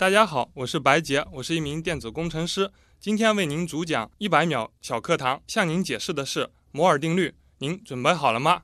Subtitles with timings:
[0.00, 2.70] 大家好，我是白杰，我是一名电子工程师。
[2.98, 7.34] 今天为您主讲一百秒小课堂，向您解释的是摩尔定律。
[7.58, 8.62] 您准备好了吗？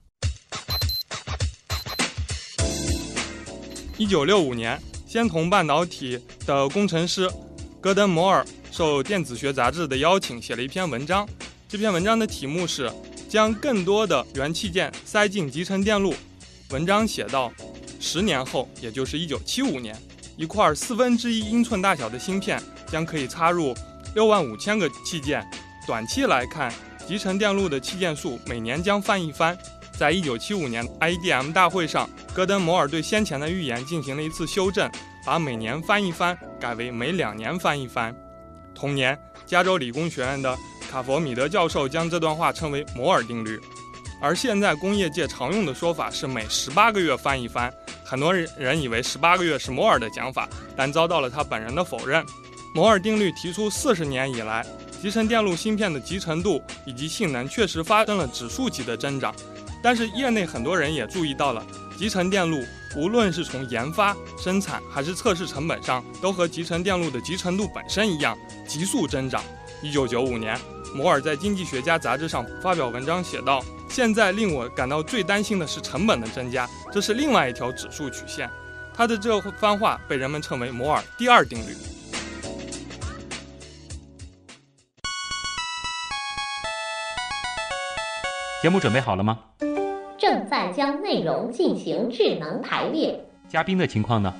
[3.99, 7.30] 一九六五年，仙童半导体的工程师
[7.82, 8.43] 戈登·摩尔
[8.73, 11.29] 受《电子学杂志》的邀请，写了一篇文章。
[11.68, 12.91] 这篇文章的题目是
[13.29, 16.14] “将更多的元器件塞进集成电路”。
[16.73, 17.53] 文章写道：
[18.00, 19.95] 十年后，也就是一九七五年。
[20.37, 23.75] 一块四分之一英寸大小的芯片将可以插入
[24.14, 25.45] 六万五千个器件。
[25.86, 26.71] 短期来看，
[27.07, 29.57] 集成电路的器件数每年将翻一番。
[29.99, 34.91] 在一九七五年 IDM 大会上，戈登·摩尔对先前的预言进行了一次修正，
[35.25, 38.14] 把每年翻一番改为每两年翻一番。
[38.75, 40.55] 同年，加州理工学院的
[40.91, 43.59] 卡佛米德教授将这段话称为摩尔定律。
[44.27, 47.72] 而现在工业界常用的说法是每十八个月翻一番。
[48.05, 52.27] 很多人人以为十八个月是摩尔的讲法，但遭到了他本人的否认。
[52.75, 54.67] 摩尔定律提出四十年以来，
[55.01, 59.33] 集成电路芯片的集成度以及性能确实发生了指数级的增长。
[59.81, 61.64] 但是业内很多人也注意到了，
[61.97, 62.58] 集成电路
[62.97, 68.36] 无论是从研发、生产还是测试成本上，都和集成电路的集成度本身一样
[68.67, 69.41] 急速增长。
[69.83, 70.58] 一九九五年，
[70.92, 73.64] 摩尔在《经济学家》杂志上发表文章写道。
[73.89, 78.48] 现在令我感到最担心的是成本的增加，这是另外一条指数曲线。
[78.95, 81.75] 他的这番话被人们称为摩尔第二定律。
[88.62, 89.39] 节目准备好了吗？
[90.19, 93.23] 正在将内容进行智能排列。
[93.48, 94.33] 嘉宾的情况呢？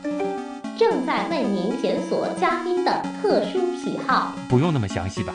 [0.79, 4.35] 正在为您检索嘉宾的特殊喜好。
[4.49, 5.35] 不用那么详细吧？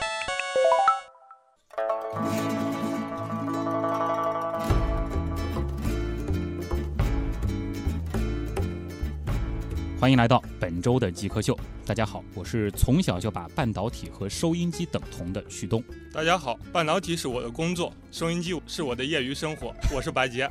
[10.01, 11.55] 欢迎来到本周的极客秀。
[11.85, 15.83] 大家好，我是从小就把半导体和收音机等同的旭东。
[16.11, 19.71] 大家好，半导体是我的工作，收音机是我的业余生活。
[19.93, 20.49] 我是白杰。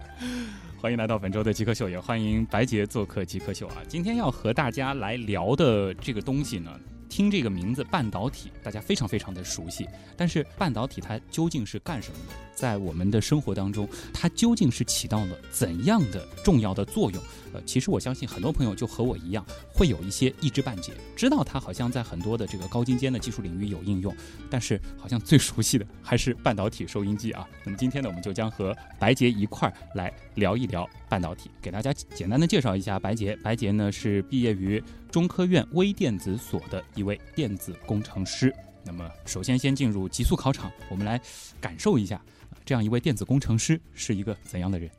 [0.81, 3.79] 欢迎来到本周的极客秀，也欢迎白杰做客极客秀啊！
[3.89, 6.71] 今天要和大家来聊的这个东西呢，
[7.11, 9.87] 听这个名字“半导体”，大家非常非常的熟悉。
[10.17, 12.35] 但是半导体它究竟是干什么的？
[12.55, 17.23] 在我们的生活当中，它究竟是起到了怎样的重要的作用？
[17.53, 19.45] 呃，其实我相信很多朋友就和我一样，
[19.75, 24.15] 会有一些一知半解，知道它好像在很多的这个高精尖的技术领域有应用，
[24.49, 27.49] 但是好像最熟悉的还是半导体收音机啊。
[27.65, 33.35] 那么今天呢，我们就将和白杰一块儿来聊一聊半导体，给大家简单的介绍一下白杰。
[33.43, 38.55] 白杰呢是毕业于中科院微电子所的一位电子工程师。
[38.85, 41.21] 那么首先先进入极速考场，我们来
[41.61, 42.25] 感受一下
[42.65, 44.91] 这样一位电子工程师是一个怎样的人。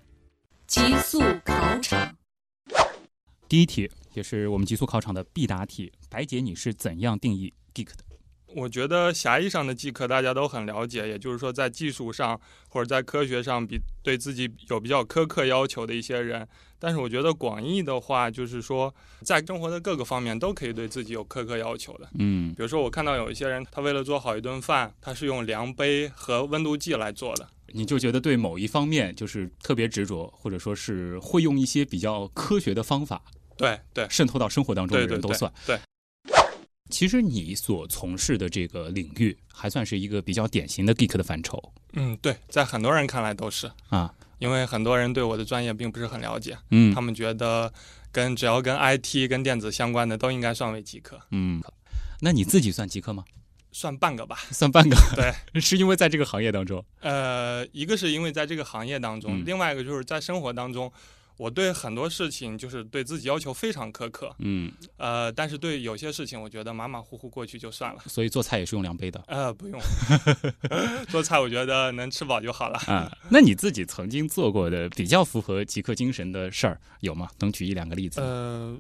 [0.68, 2.16] 极速考场。
[3.48, 8.11] 第一题也是我们极速考场的必答题，白姐，你是怎样定义 geek 的？
[8.56, 12.40] 我觉得狭义上的 geek 大家都很了解，也就是说在技术上
[12.70, 16.48] 或者在科学上比对自己有比较苛刻要求的一些人。
[16.78, 22.10] 但是我觉得广义的话，就是说在生活的各个方面都可以对自己有苛刻要求的。
[22.18, 27.48] 嗯，比如说我看到有一些人，他为了做好一顿饭，他是用量杯和温度计来做的。
[27.74, 33.22] 你就觉得对某一方面就是特别执着，或者说是会用一些比较科学的方法。
[33.56, 35.54] 对对，渗透到生活当中的人都算。
[35.68, 35.80] 对，
[36.91, 41.57] 其实你所从事的这个领域还算是一个比较典型的 geek 的范畴。
[41.94, 46.57] 嗯，对，在很多人看来都是啊，因为很多人对我的专业并不是很了解。
[46.69, 47.74] 嗯，他们觉得
[48.12, 51.19] 跟只要跟 IT 跟电子相关的都应该算为极客。
[51.31, 51.62] 嗯，
[52.19, 53.23] 那你自己算极客吗？
[53.72, 54.96] 算半个吧，算半个。
[55.16, 56.84] 对， 是因为在这个行业当中。
[57.00, 60.91] 呃，一个是因为在这个行业当中，另外一个就是在生活当中。
[61.41, 68.03] 我对很多事情就是对自己要求非常苛刻，嗯，呃，但是对有些事情我觉得马马虎虎过去就算了。
[68.05, 69.20] 所以做菜也是用量杯的？
[69.26, 69.82] 呃，不用，
[71.09, 72.78] 做菜我觉得能吃饱就好了。
[72.85, 77.28] 啊，那你自己曾经做过的比较符合极客精神的事儿有吗？
[77.40, 78.22] 能举一两个例子？
[78.22, 78.78] 呃，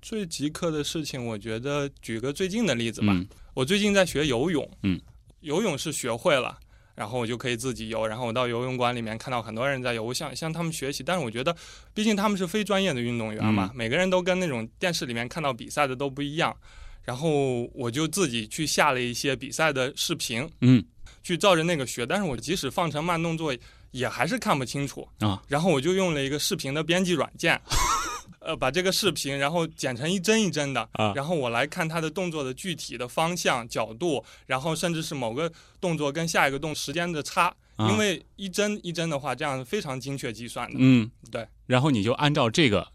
[0.00, 3.20] 最极客的事情，我觉得举个最近的例子吧。
[3.52, 5.00] 我最近在学游泳，嗯，
[5.40, 6.56] 游泳是学会了。
[6.96, 11.04] 然后我就可以自己游，然后我到游泳馆里面看到很多人在游，向向他们学习。
[11.04, 11.54] 但是我觉得，
[11.94, 16.56] 毕竟他们是非专业的运动员嘛，每个人都跟那种电视里面看到比赛的都不一样。
[17.04, 20.84] 然后我就自己去下了一些比赛的视频，嗯，
[21.22, 22.04] 去照着那个学。
[22.04, 23.54] 但是我即使放成慢动作，
[23.92, 25.40] 也还是看不清楚啊。
[25.46, 27.60] 然后我就用了一个视频的编辑软件，
[28.46, 40.76] 呃，把这个视频然后剪成一帧一帧的啊，然后我来看它的动作的具体的方向、角度，然后甚至是某个动作跟下一个动时间的差，啊因为一帧一帧的话，这样非常精确计算的。
[40.78, 41.46] 嗯，对。
[41.66, 42.86] 然后你就按照这个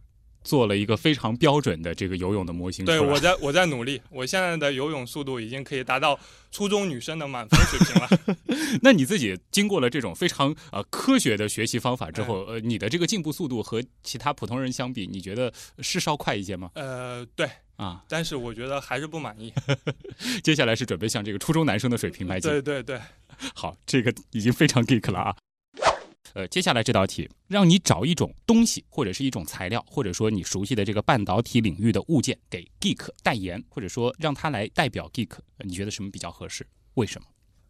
[0.44, 2.86] 做了一个非常标准的这个游泳的模型。
[2.86, 6.20] 对，我在我在努力，我现在的游泳速度已经可以达到
[6.52, 8.38] 初中女生的满分水平了。
[8.82, 16.72] 那你自己经过了这种非常呃科学的学习方法之嗯后，呃，你的这个进步速度和其他普通人相比，你觉得是稍快一些吗？
[16.76, 19.54] 呃，对，啊，但是我觉得还是不满意。
[20.44, 22.50] 接下来是准备向这个初中男生的水平迈进。
[22.50, 23.00] 对对对，
[23.54, 25.36] 好，这个已经非常 geek 了啊。
[26.34, 36.66] 呃，接下来这道题让你找一种东西或者是一种材料，或者说你熟悉的这个半导体领域的物件给 geek 代言，或者说让他来代表 geek，呃你觉得什么比较合适？
[36.96, 37.28] 为什么？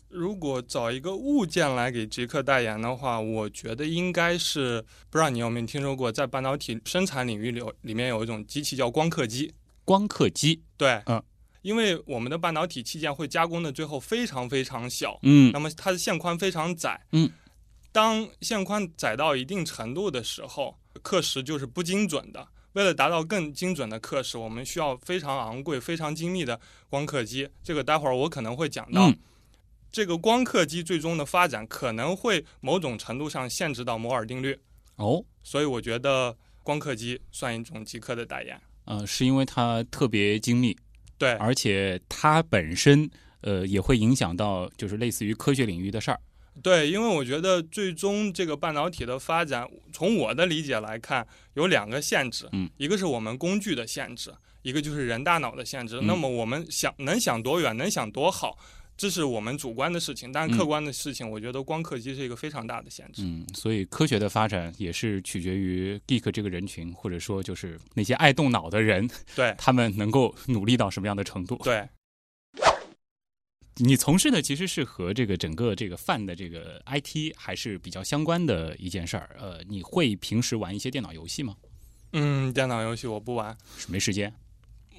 [0.10, 9.54] 如果找一个物件来给极客代言的话，我觉得应该是不知道你有没有听说过，在半导体生产领域里里面有一种机器叫光刻机。
[9.86, 11.24] 光刻机，对，嗯，
[11.62, 17.32] 因为我们的半导体器件会加工的最后非常非常小，嗯那么它的线宽非常窄，嗯，
[17.92, 22.48] 当线宽窄到一定程度的时候，刻蚀就是不精准的。
[22.74, 26.60] 为了达到更精准的刻蚀，我们需要非常昂贵、非常精密的
[26.90, 27.50] 光刻机。
[27.64, 29.10] 这个待会儿我可能会讲到。
[29.10, 29.18] 嗯
[29.94, 34.58] 这个光刻机最终的发展可能会某种程度上限制到摩尔定律，
[34.96, 36.34] 哦，所以我觉得
[36.64, 38.58] 光刻机算一种极客的代言。
[38.86, 40.74] 呃，是因为它特别精密，
[41.18, 43.12] 对，而且它本身
[43.42, 46.18] 呃也会影响到就是类似于科学领域的事儿。
[46.62, 51.26] 对，因为我觉得最终这个半导体的发展，从我的理解来看，
[51.56, 56.00] 有两个限制，嗯，一个是我们工具的限制，一个就是人大脑的限制。
[56.02, 58.58] 嗯那么我们想能想多远，能想多好，
[58.98, 63.24] 这是我们主观的事情，但是客观的事情，我觉得光刻机是一个非常大的限制。
[63.24, 71.60] 嗯，所以科学的发展也是取决于 geek 这个人群，或者说就是那些爱动脑的人，对他们能够努力到什么样的程度。
[71.64, 71.88] 对，
[73.84, 79.36] 你从事的其实是和这个整个这个泛的这个 IT 还是比较相关的一件事儿。
[79.40, 81.56] 呃，你会平时玩一些电脑游戏吗？
[82.14, 83.58] 嗯，电脑游戏我不玩，
[83.88, 84.32] 没时间。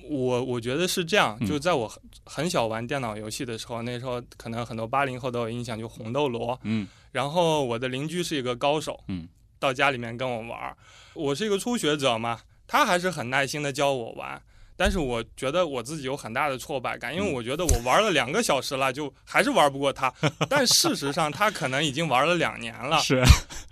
[0.09, 6.59] 我我觉得是这样，嗯就在我很很小玩电脑游戏的时候，那时候可能很多八零后都有印象，就红斗罗。
[6.65, 10.77] 嗯然后我的邻居是一个高手，嗯，到家里面跟我玩儿。
[11.15, 14.43] 我是一个初学者嘛，他还是很耐心的教我玩。
[14.77, 20.13] 但是我觉得我自己有很大的挫败感，因为嗯我觉得我玩了两个小时了，就还是玩不过他。
[20.49, 23.23] 但事实上，他可能已经玩了两年了，是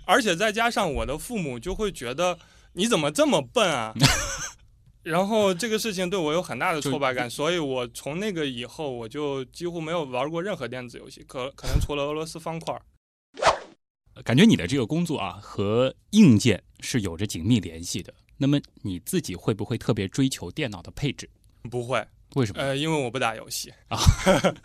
[0.05, 2.37] 而且再加上我的父母就会觉得
[2.73, 3.93] 你怎么这么笨啊？
[5.03, 12.79] 然后这个事情对我有很大的挫败感，所以我从那个以后我就几乎没有玩过任何电子游戏，可可能除了俄罗斯方块。
[14.23, 18.13] 感觉你的这个工作啊和硬件是有着紧密联系的。
[18.41, 21.29] 那么你自己会不会特别追求电脑的配置？
[21.69, 22.03] 不会，
[22.33, 22.59] 为什么？
[22.59, 23.99] 呃，因为我不打游戏啊，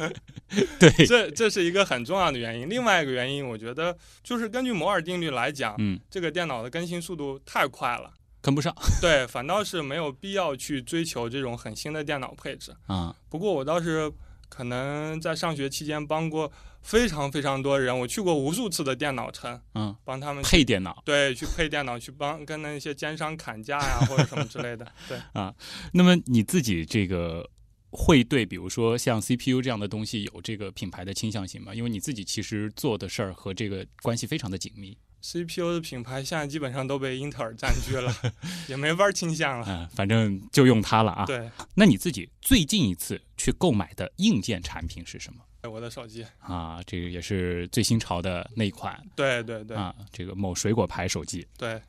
[0.81, 2.71] 对，这这是一个很重要的原因。
[2.71, 12.75] 另外一个原因，我觉得就是根据摩尔定律来讲，嗯，这个电脑的更新速度太快了，跟不上 对，反倒是没有必要去追求这种很新的电脑配置。
[12.87, 13.15] 啊。
[13.29, 14.11] 不过我倒是
[14.49, 16.51] 可能在上学期间帮过
[16.87, 21.03] 非常非常多人，我去过无数次的电脑城，嗯，帮他们配电脑。
[21.05, 24.87] 对去配电脑，去帮跟那些奸商砍价呀或者什么之类的。
[25.09, 25.53] 对 啊，
[25.93, 27.51] 那么你自己这个
[27.91, 31.75] 会对，比如说像 CPU 这样的东西有这个品牌的倾向性吗？
[31.75, 34.97] 因为你自己其实做的事儿和这个关系非常的紧密。
[35.23, 38.15] CPU 的品牌现在基本上都被英特尔占据了，
[38.69, 39.67] 也没法倾向了。
[39.69, 41.27] 嗯、反正就用它了啊。
[41.27, 45.41] 对，那你自己最近一次去购买的硬件产品是什么？
[45.67, 51.47] 我的手机，啊，这个也是最新潮的那一款对对对、啊，这个某水果牌手机。
[51.59, 51.81] 对，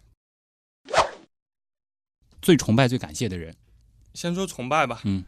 [2.42, 3.56] 最崇拜、最感谢的人，
[4.14, 5.24] 先说崇拜吧，嗯，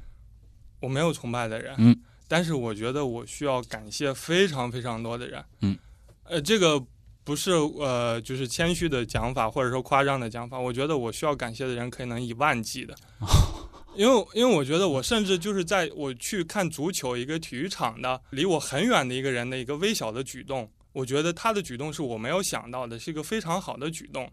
[0.79, 1.95] 我没有崇拜的人，嗯，
[2.27, 5.77] 但是我觉得我需要感谢非常非常多的人，嗯，
[6.23, 6.83] 呃，这个
[7.23, 12.95] 不是呃就是谦虚的讲法，或者说夸张的讲法，我觉得我需要感谢的人可能以万计的。
[13.95, 24.31] 因为，因为我觉得我甚至就是在我去看足球一个体育场的离我很远的一个人的一个微小的举动，我觉得他的举动是我没有想到的，是一个非常好的举动。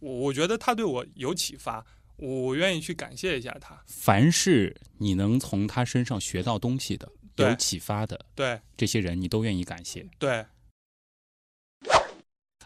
[0.00, 1.84] 我我觉得他对我有启发，
[2.16, 3.80] 我我愿意去感谢一下他。
[3.86, 10.04] 凡是你能从他身上学到东西的、有启发的对这些人，你都愿意感谢。
[10.18, 10.44] 对，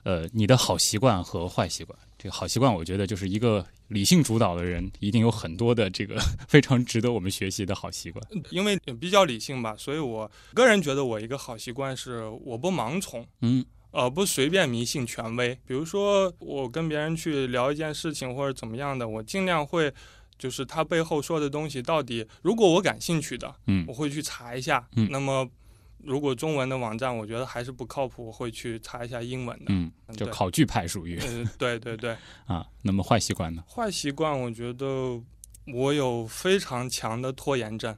[0.05, 1.99] 呃，你的好习惯和坏习惯。
[2.19, 8.23] 这个好习惯，我觉得就是一个理性主导的人，一定有很多的这个 非常值得我们学习的好习惯。
[8.51, 15.55] 因为比较理性吧，所以我个人觉得我一个好习惯是我不盲从，嗯呃，不随便迷信权威。
[15.65, 19.91] 比如说我跟别人去聊一件事情或者怎么样的，我尽量会
[20.37, 24.87] 就是他背后说的东西到底，如果我感兴趣的，嗯我会去查一下。
[24.97, 25.49] 嗯那么
[25.99, 29.67] 如果中文的网站我觉得还是不靠谱，我会去查一下英文的。
[29.69, 32.17] 嗯，就考据派属于嗯，对对对。
[32.47, 32.67] 啊。
[32.83, 33.63] 那么坏习惯呢？
[33.69, 35.21] 坏习惯，我觉得
[35.75, 37.97] 我有非常强的拖延症，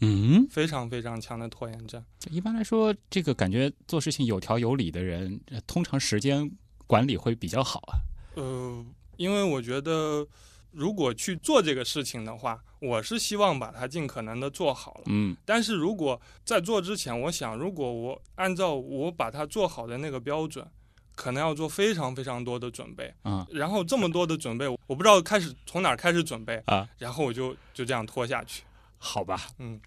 [0.00, 2.02] 嗯，非常非常强的拖延症。
[2.30, 6.50] 一般来说，这个感觉做事情有条有理的人，呃通常时间
[6.86, 7.94] 管理会比较好啊。
[8.34, 8.84] 呃，
[9.16, 10.26] 因为我觉得，
[10.76, 15.04] 如果去做这个事情的话，我是希望把它尽可能的做好了。
[15.06, 20.70] 嗯但是如果在做之前，我想，如果我按照我把它做好的那个标准，
[21.14, 23.14] 可能要做非常非常多的准备。
[23.22, 28.62] 啊然后这么多的准备，我不知道开始从哪儿开始准备，啊，然后我就就这样拖下去。
[28.98, 29.48] 好吧。
[29.58, 29.80] 嗯，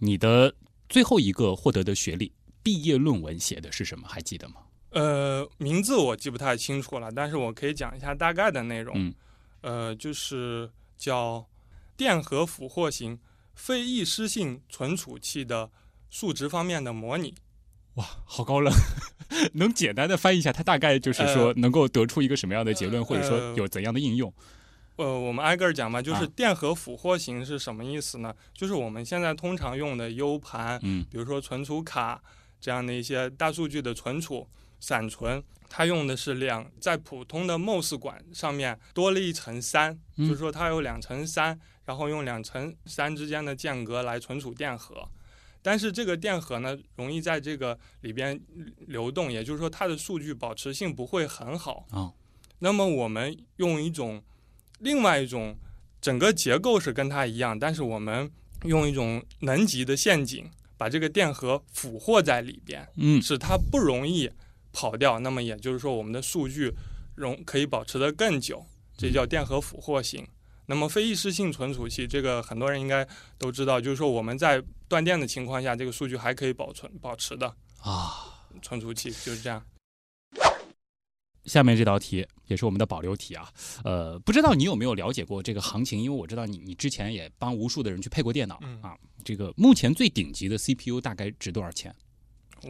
[0.00, 0.52] 你的
[0.88, 2.32] 最后一个获得的学历
[2.64, 4.08] 毕业论文写的是什么？
[4.08, 4.56] 还记得吗？
[4.90, 8.94] 呃，名字我记不太清楚了，但是我可以讲一下大概的内容。
[8.96, 9.14] 嗯
[9.62, 11.44] 呃，就是叫
[11.96, 13.18] 电荷俘获型
[13.54, 15.70] 非易失性存储器的
[16.08, 17.34] 数值方面的模拟。
[17.94, 18.72] 哇，好高冷！
[19.54, 24.32] 能简单的翻译一下，它大概就是说能够得出一个什么样的结论，或者说有怎样的应用？
[24.96, 28.32] 呃，我们挨个儿讲吧，就是啊电荷俘获型是什么意思呢？
[28.54, 32.22] 就是我们现在通常用的 U 盘，嗯比如说存储卡
[32.60, 34.46] 这样的一些大数据的存储、
[34.80, 45.08] 闪存，它用的是两在普通的 MOS 管上面多了一层三，嗯就是说它有两层三，然后用两层三之间的间隔来存储电荷。
[45.62, 48.40] 但是这个电荷呢，容易在这个里边
[48.86, 51.86] 流动，也就是说它的数据保持性不会很好。
[51.90, 52.14] 哦
[52.60, 54.22] 那么我们用一种
[54.78, 55.54] 另外一种
[56.00, 58.30] 整个结构是跟它一样，但是我们
[58.62, 64.30] 用一种能级的陷阱把这个电荷俘获在里边，嗯使它不容易
[64.76, 65.18] 跑掉。
[65.20, 66.70] 那么也就是说，我们的数据
[67.14, 68.66] 容可以保持得更久，
[68.98, 70.28] 这叫电荷俘获型。
[70.66, 73.06] 那么非易失性存储器，这个很多人应该
[73.38, 77.46] 都知道，就是说我们在断电的情况下，这个数据还可以保存保持的
[77.80, 78.34] 啊。
[78.60, 79.64] 存储器就是这样。
[81.44, 83.48] 下面这道题也是我们的保留题啊，
[83.84, 86.02] 呃，不知道你有没有了解过这个行情？
[86.02, 88.98] 因为我知道你你之前也帮无数的人去配过电脑、嗯啊。
[89.24, 91.94] 这个目前最顶级的 CPU 大概值多少钱？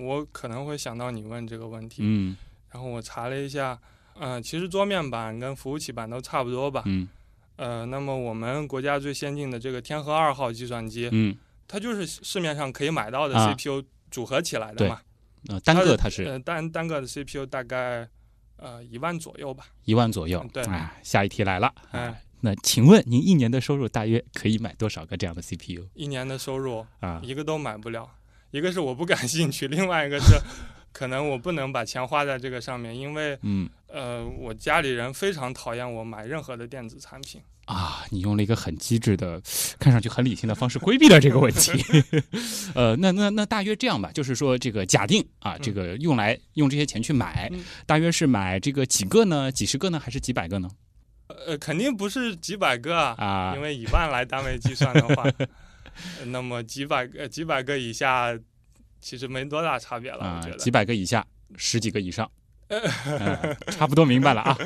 [0.04, 2.36] 我可能会想到你问这个问题，嗯
[2.70, 3.78] 然后我查了一下，
[4.20, 6.82] 嗯、其实桌面版跟服务器版都差不多吧。
[6.86, 7.08] 嗯
[7.56, 11.34] 呃，那么我们国家最先进的这个天河二号计算机，嗯，
[11.66, 15.00] 它就是市面上可以买到的啊 CPU 组合起来的对嘛。
[15.48, 18.06] 呃，单个它它是呃单单个的 CPU 大概
[18.56, 19.68] 呃一万左右吧。
[19.84, 20.44] 一万左右。
[20.52, 21.72] 对哎，下一题来了。
[21.92, 27.20] 哎哎，那请问您一年的收入大约可以买多少个这样的 CPU 一年的收入啊？
[27.24, 28.10] 一个都买不了，
[28.56, 30.34] 一个是我不感兴趣，另外一个是
[30.92, 37.40] 可能我不能把钱花在这个上面，因为嗯呃我家里人非常讨厌我买任何的电子产品。
[37.66, 39.42] 啊，你用了一个很机智的、
[39.78, 41.72] 看上去很理性的方式规避了这个问题。
[42.74, 49.52] 呃，那那那大约这样吧，就是说这个假定啊，这个用来用这些钱去买，嗯大约是买这个几个呢？
[49.52, 50.00] 几十个呢？
[50.00, 50.68] 还是几百个呢？
[51.26, 55.46] 呃，肯定不是几百个啊，啊因，为以万来单位计算的话，呃
[56.26, 58.38] 那么几百个、几百个以下，
[59.00, 60.58] 其实没多大差别了，啊我觉，得。
[60.58, 61.26] 几百个以下，
[61.56, 62.30] 十几个以上，
[62.68, 64.58] 嗯差不多明白了啊。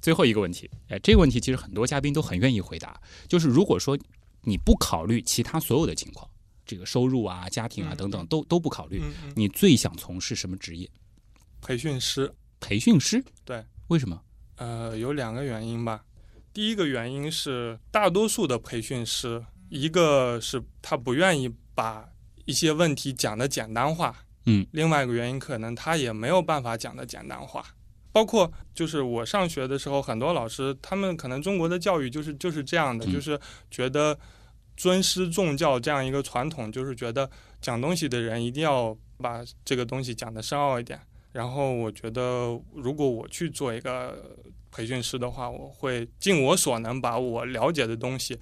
[0.00, 3.96] 最后一个问题，哎，这个问题其实很多嘉宾都很愿意回答，就是如果说
[4.42, 6.28] 你不考虑其他所有的情况，
[6.66, 9.00] 这个收入啊、家庭啊嗯等等都都不考虑，
[9.36, 10.90] 你最想从事什么职业？
[11.60, 13.24] 培训师，培训师？
[13.44, 14.20] 对，为什么？
[14.56, 16.04] 呃，有两个原因吧。
[16.52, 22.08] 第一个原因是，大多数的培训师，一个是他不愿意把
[22.44, 27.64] 一些问题讲的简单化，嗯，另外一个原因可能他也没有办法讲的简单化。
[28.12, 33.40] 包括就是我上学的时候，很多老师他们可能中国的教育就是就是这样的，嗯就是
[33.70, 34.18] 觉得
[34.76, 37.30] 尊师重教这样一个传统，就是觉得
[37.62, 41.00] 讲东西的人一定要把这个东西讲得深奥一点。
[41.32, 44.36] 然后我觉得，如果我去做一个
[44.72, 48.36] 培训师的话，我会尽我所能把我了解的东西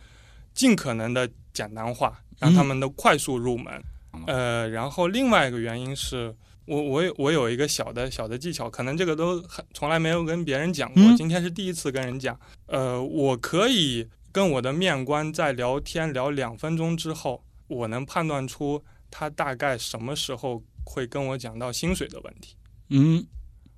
[0.54, 3.74] 尽可能的简单化，让他们都快速入门。
[4.12, 6.34] 嗯呃，然后另外一个原因是
[6.66, 12.38] 我我有我有一个小的小的技巧，可能这个都很从来没有跟别人讲过，嗯今天是第一次跟人讲。
[12.66, 22.56] 呃，我可以跟我的面官在聊天聊两分钟之后，我能判断出他大概什么时候会跟我讲到薪水的问题，
[22.88, 23.24] 嗯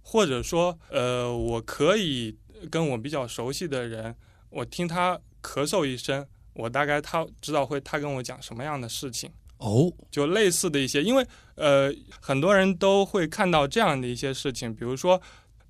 [0.04, 2.37] 或者说，呃，我可以
[2.71, 4.14] 跟我比较熟悉的人，
[4.50, 9.31] 我听他咳嗽一声，我大概他知道会他跟我讲什么样的事情。
[9.59, 9.92] 哦。
[10.11, 15.21] 就类似的一些，因为呃，很多人都会看到这样的一些事情，比如说，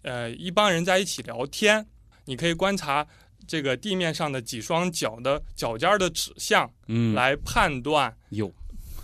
[0.03, 1.87] 呃，一帮人在一起聊天，
[2.25, 3.07] 你可以观察
[3.47, 7.15] 这个地面上的几双脚的脚尖儿的指向，嗯。
[7.15, 8.53] 来判断有。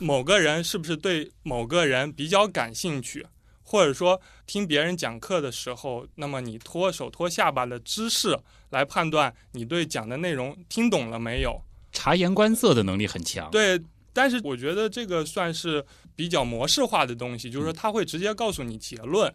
[0.00, 3.26] 某个人是不是对某个人比较感兴趣，
[3.68, 8.34] 或者说听别人讲课的时候，那么你托手托下巴的姿势
[8.70, 11.60] 来判断你对讲的内容听懂了没有。
[11.92, 13.50] 察言观色的能力很强。
[13.50, 13.78] 对，
[14.14, 15.84] 但是我觉得这个算是
[16.16, 19.30] 比较模式化的东西，就是说他会直接告诉你结论，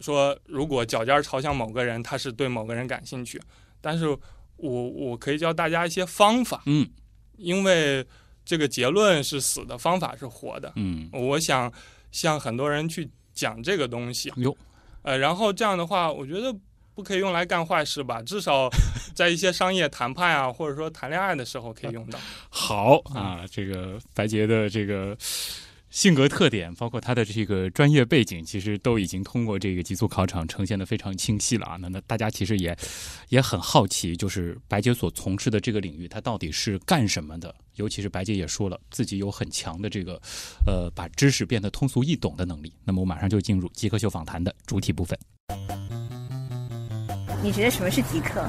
[0.00, 3.40] 说如果脚尖儿朝向某个人，他是对某个人感兴趣。
[3.80, 4.08] 但是
[4.56, 6.90] 我我可以教大家一些方法，嗯
[7.36, 8.04] 因为
[8.44, 10.72] 这个结论是死的，方法是活的。
[10.74, 11.72] 嗯我想
[12.10, 13.08] 向很多人去
[13.38, 14.56] 讲这个东西，哟。
[15.02, 16.52] 呃，然后这样的话，我觉得
[16.94, 18.68] 不可以用来干坏事吧， 至少
[19.14, 22.18] 在一些商业谈判啊，或者说谈恋爱的时候可以用到。
[22.50, 25.16] 好啊，这个白洁的这个
[25.90, 31.76] 性格特点，包括他的这个专业背景，其实都已经通过这个极速考场呈现的非常清晰了啊。
[31.80, 32.76] 那那大家其实也
[33.30, 37.54] 也很好奇，就是白洁所从事的这个领域，它到底是干什么的？
[37.76, 40.20] 尤其是白洁也说了，自己有很强的这个
[40.66, 42.72] 呃把知识变得通俗易懂的能力。
[42.84, 45.18] 那么我马上就进入极客秀访谈的主体部分。
[47.42, 48.48] 你觉得什么是极客？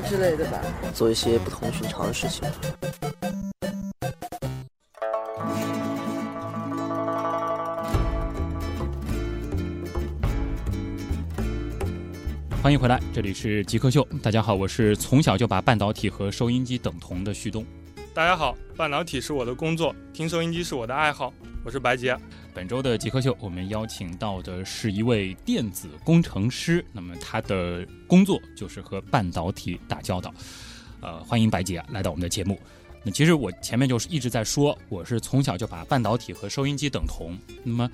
[0.00, 0.60] 之类的吧。
[0.94, 2.42] 做一些不同寻常的事情。
[12.62, 14.04] 欢迎回来，这里是极客秀。
[14.20, 17.64] 大家好，我是从小就把半导体和收音机等同的旭东。
[18.16, 21.30] 大家好，半导体是我的工作，听收音机是我的爱好。
[21.62, 22.16] 我是白杰。
[22.54, 30.32] 本周的极客秀，我们邀请到的是一位电子工程师，那么他的工作就是和半导体打交道。
[31.02, 32.58] 呃，欢迎白洁来到我们的节目。
[33.04, 37.36] 那其实我前面就是一直在说，我是从小就把半导体和收音机等同。
[37.62, 37.90] 那么，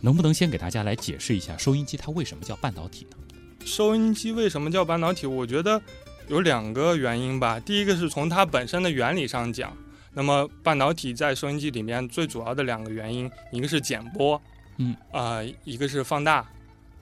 [0.00, 3.16] 能不能先给大家来解释一下收音机它为什么叫半导体呢？
[3.64, 5.28] 收音机为什么叫半导体？
[5.28, 5.80] 我觉得
[6.30, 7.58] 有两个原因吧。
[7.58, 9.76] 第一个是从它本身的原理上讲，
[10.14, 14.40] 那么半导体在收音机里面最主要的两个原因，一个是减波，
[14.78, 16.48] 嗯，啊、呃，一个是放大。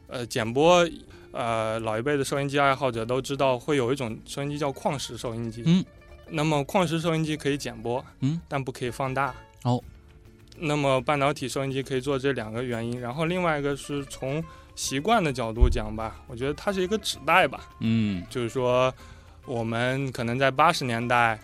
[0.06, 0.88] 呃，减波，
[1.32, 5.84] 呃，老一辈的收音机爱好者都知道，会有一种收音机叫矿石收音机，嗯，
[6.30, 9.34] 那么矿石收音机可以减波，嗯，但不可以放大。
[9.64, 9.78] 哦，
[10.56, 14.42] 那么半导体收音机可以做这两个原因，然后另外一个是从
[14.74, 18.90] 习惯的角度讲吧，我觉得它是一个指代吧，嗯，就是说
[19.48, 21.38] 我们可能在八十年代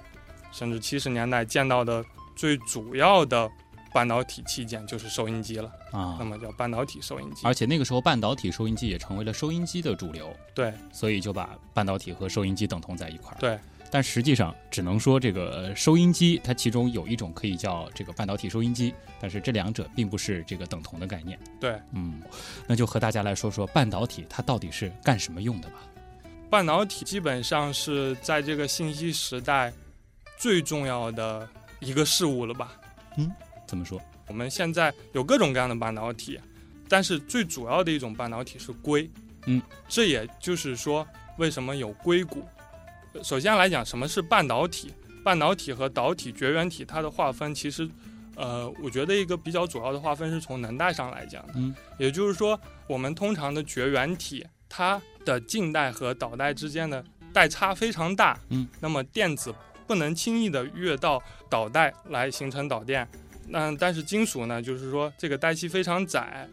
[0.53, 2.05] 甚至七十年代见到的
[2.37, 3.51] 最主要的
[3.93, 7.47] 半导体器件就是收音机了啊，那么叫半导体收音机。
[7.47, 13.39] 而且那个时候半导体收音机也成为了收音机的主流，对，所以就把半导体和收音机等同在一块儿。
[13.41, 13.59] 对。
[13.91, 21.39] 但实际上，只能说这个收音机，它其中有一种可以叫这个半导体收音机，但是这两者并不是这个等同的概念。
[21.61, 22.21] 对，嗯，
[22.67, 25.77] 那就和大家来说说半导体它到底是干什么用的吧。
[26.55, 29.73] 半导体基本上是在这个信息时代
[30.39, 31.49] 最重要的
[31.81, 32.75] 一个事物了吧？
[33.19, 33.29] 嗯，
[33.67, 34.01] 怎么说？
[34.29, 36.39] 我们现在有各种各样的半导体，
[36.89, 39.11] 但是最主要的一种半导体是硅。
[39.47, 41.05] 嗯，这也就是说，
[41.39, 42.47] 为什么有硅谷？
[43.25, 44.95] 首先来讲，什么是半导体？
[45.25, 47.91] 半导体和导体、绝缘体它的划分，其实，
[48.37, 51.55] 呃，我觉得一个比较主要的划分是从能带上来讲的。
[51.57, 58.39] 嗯，也就是说，我们通常的绝缘体，它的静带和导带之间的带差非常大。
[58.51, 59.55] 嗯，那么电子
[59.87, 63.09] 不能轻易的越到导带来形成导电。
[63.49, 66.49] 那但是金属呢，就是说这个带隙非常窄。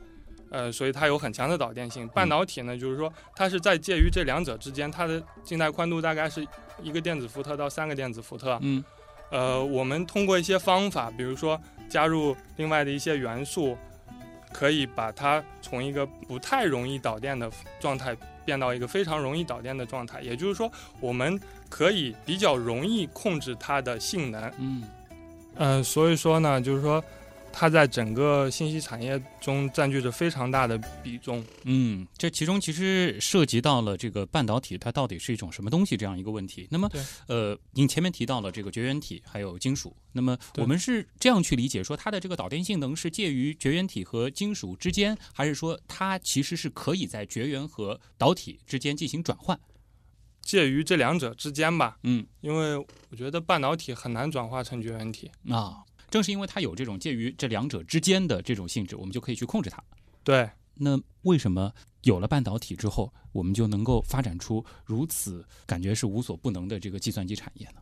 [0.49, 2.05] 呃，所以它有很强的导电性。
[2.09, 6.45] 半导体呢，就是说它是在介于这两者之间，它的静带宽度大概是
[6.83, 8.59] 一个电子伏特到三个电子伏特。
[8.61, 8.83] 嗯，
[9.29, 11.57] 呃，我们通过一些方法，比如说
[11.87, 13.77] 加入另外的一些元素，
[14.53, 20.21] 可以把它从一个不太容易导电的状态变到一个非常容易导电的状态。
[20.21, 24.51] 也就是说，我们可以比较容易控制它的性能。
[24.57, 24.83] 嗯，
[25.55, 27.03] 呃，所以说呢，就是说。
[27.53, 31.43] 它在整个信息产业中占据着非常大的比重。
[31.63, 36.67] 嗯，这其中其实涉及到了这个半导体它到底是一种什么东西这样一个问题。
[36.71, 36.89] 那么，
[37.27, 49.59] 呃，您前面提到了这个绝缘体还有金属，那么我们是这样去理解，说它的这个导电性能是介于绝缘体和金属之间，还是说它其实是可以在绝缘和导体之间进行转换？
[50.41, 51.99] 介于这两者之间吧。
[52.01, 52.75] 嗯，因为
[53.09, 55.83] 我觉得半导体很难转化成绝缘体啊。
[56.11, 59.81] 正是因为它有这种介于这两者之间的这种性质，我们就可以去控制它。
[60.23, 67.81] 对，那为什么有了半导体之后，我们就能够发展出如此感觉是无所不能的这个计算机产业呢？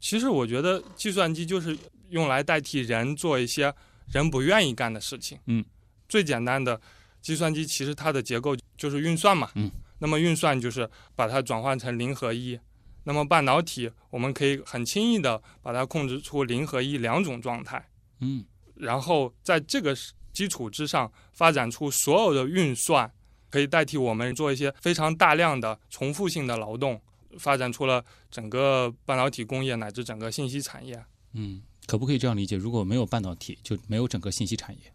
[0.00, 1.76] 其实我觉得计算机就是
[2.08, 3.72] 用来代替人做一些
[4.08, 5.38] 人不愿意干的事情。
[5.44, 5.62] 嗯，
[6.08, 6.80] 最简单的
[7.20, 9.50] 计算机其实它的结构就是运算嘛。
[9.56, 12.58] 嗯，那么运算就是把它转换成零和一。
[13.04, 17.88] 那么半导体，我们可以很轻易的把它控制出零和一两种状态，
[18.20, 19.96] 嗯，然后在这个
[20.32, 23.10] 基础之上发展出所有的运算，
[23.48, 27.00] 可以代替我们做一些非常大量的重复性的劳动，
[27.38, 31.02] 发展出了整个半导体工业乃至整个信息产业。
[31.32, 32.56] 嗯，可不可以这样理解？
[32.56, 34.92] 如果没有半导体，就没有整个信息产业。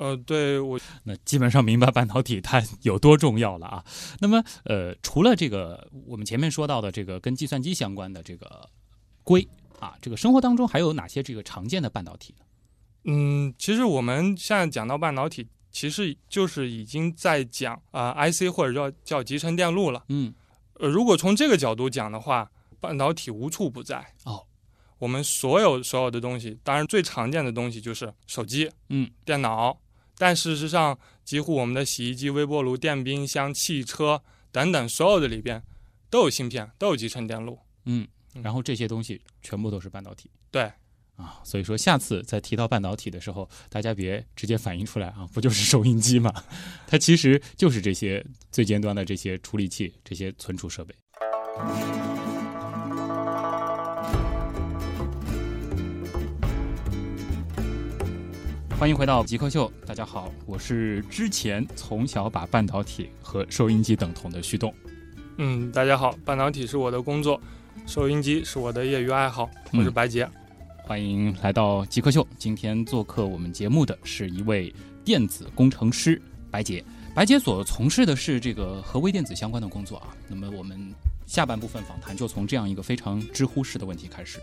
[0.00, 3.84] 呃，对我那基本上明白半导体它有多重要了啊。
[4.20, 8.70] 那么，呃，除了这个我们前面说到的这个跟计算机相关的这个
[9.22, 9.46] 硅
[9.78, 12.46] 啊，这个生活当中还有哪些这个常见的半导体呢？
[13.04, 20.02] 嗯，其实我们现在讲到半导体，其实就是已经在讲啊 IC 或者叫叫集成电路了。
[20.08, 20.32] 嗯，
[20.76, 24.46] 呃，如果从这个角度讲的话，半导体无处不在哦。
[24.98, 29.78] 我们所有所有的东西，当然最常见的东西就是手机，嗯，电脑。
[30.20, 35.62] 但事实上，几乎我们的洗衣机、微波炉、电冰箱、汽车等等，所有的里边
[36.10, 37.58] 都有芯片，都有集成电路。
[37.86, 38.06] 嗯，
[38.42, 40.30] 然后这些东西全部都是半导体。
[40.50, 40.70] 对，
[41.16, 46.30] 啊，所以说下次在提到半导体的时候，大家别直接反映出来啊，不就是收音机吗？
[46.86, 50.94] 它其实就是这些最尖端的这些处理器、这些存储设备。
[58.80, 64.72] 欢迎回到极客秀，大家好，我是之前从小把半导体和收音机等同的旭东。
[65.36, 67.38] 嗯，大家好，半导体是我的工作，
[67.86, 69.50] 收音机是我的业余爱好。
[69.74, 70.26] 我是白杰，
[70.82, 72.26] 欢迎来到极客秀。
[72.38, 76.18] 今天做客我们节目的是一位电子工程师
[76.50, 76.82] 白杰。
[77.14, 80.16] 白杰所从事的是这个和微电子相关的工作啊。
[80.26, 80.90] 那么我们
[81.26, 84.38] 下半部分访谈就从这样一个非常知乎式的问题开始：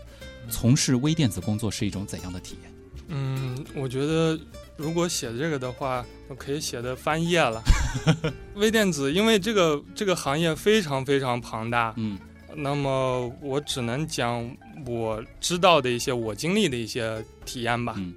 [0.48, 2.72] 从事微电子工作是一种怎样的体验？
[3.08, 4.38] 嗯，我觉得
[4.76, 7.62] 如果写这个的话，我可以写的翻页了。
[8.54, 12.18] 微电子，因为这个这个行业非常非常庞大，嗯，
[12.54, 14.48] 那么我只能讲
[14.86, 17.94] 我知道的一些我经历的一些体验吧。
[17.96, 18.14] 嗯，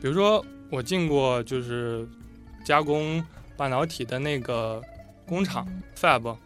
[0.00, 2.06] 比如说我进过就是
[2.64, 3.24] 加工
[3.56, 4.82] 半导体的那个
[5.26, 5.66] 工厂
[5.98, 6.36] Fab，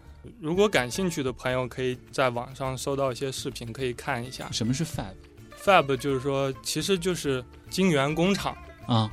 [0.41, 4.49] 如果感兴趣的朋友可以在网上搜到一些视频，可以看一下。
[4.53, 9.11] 什么是 Fab？Fab 就是说，其实就是晶圆工厂啊，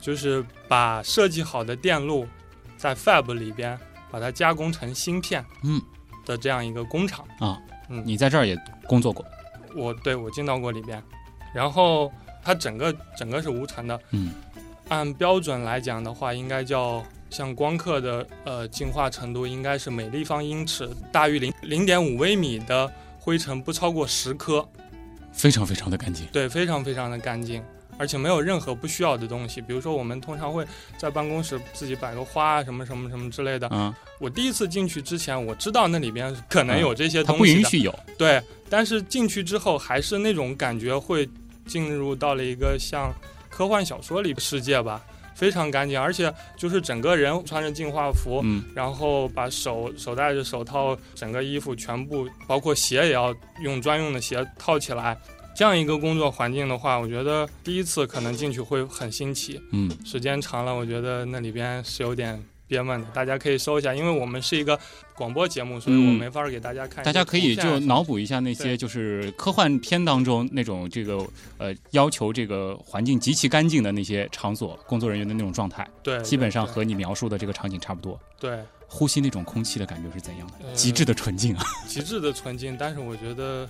[0.00, 2.26] 就是把设计好的电路
[2.76, 3.78] 在 Fab 里边
[4.10, 5.80] 把它加工成芯片，嗯，
[6.24, 7.24] 的这样一个工厂。
[7.38, 7.58] 啊。
[7.90, 8.54] 嗯，你在这儿也
[8.86, 9.24] 工作过？
[9.74, 11.02] 我对我进到过里边，
[11.54, 14.30] 然后它整个整个是无尘的，嗯，
[14.88, 24.68] 按标准来讲的话，应该叫像光刻的呃净化程度应该是每立方英尺大于零零点五微米的灰尘不超过十颗。
[25.32, 27.62] 非常非常的干净，对，非常非常的干净，
[27.98, 29.60] 而且没有任何不需要的东西。
[29.60, 30.64] 比如说，我们通常会
[30.96, 33.68] 在办公室自己摆个花啊什么什么什么之类的。
[33.72, 37.92] 嗯，我第一次进去之前，我知道那里边可能有这些东西，它不允许有。
[38.16, 41.28] 对，但是进去之后，还是那种感觉会
[41.66, 43.12] 进入到了一个像
[43.50, 45.04] 科幻小说里的世界吧。
[45.34, 53.32] 非常干净，而且就是整个人穿着净化服，嗯，然后把手手戴着手套，整个衣服全部包括鞋也要
[53.62, 55.16] 用专用的鞋套起来。
[55.58, 63.08] 这样一个工作环境的话，我觉得第一次可能进去会很新奇，嗯，时间长了，我觉得那里边是有点憋闷的。
[63.12, 64.78] 大家可以搜一下，因为我们是一个
[65.16, 67.04] 广播节目，所以我没法给大家看。
[67.04, 78.16] 大家可以就脑补一下那些就是科幻片当中那种这个呃要求这个环境极其干净的那些场所，工作人员的那种状态，对，基本上和你描述的这个场景差不多。
[78.38, 80.72] 对，呼吸那种空气的感觉是怎样的？
[80.72, 81.64] 极致的纯净啊！
[81.88, 83.68] 极致的纯净，但是我觉得。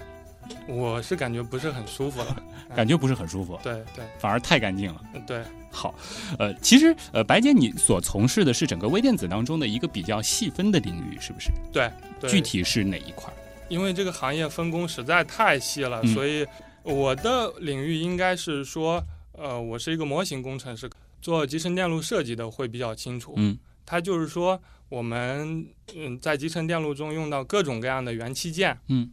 [0.67, 2.37] 我是感觉不是很舒服了，
[2.75, 5.01] 感觉不是很舒服，对对，反而太干净了。
[5.27, 5.95] 对，好，
[6.39, 11.51] 呃，其实呃，白姐你所从事的是整个微电子当中的一个比较细分的领域，是不是？
[11.73, 11.91] 对，
[12.29, 13.33] 具体是哪一块？
[13.69, 16.47] 因为这个行业分工实在太细了，所以
[16.83, 20.89] 我的领域应该是说，呃，我是一个模型工程师，
[21.21, 23.35] 做集成电路设计的会比较清楚。
[23.37, 28.79] 嗯，它就是说我们嗯在集成电路中用到各种各样的元器件。
[28.89, 29.11] 嗯，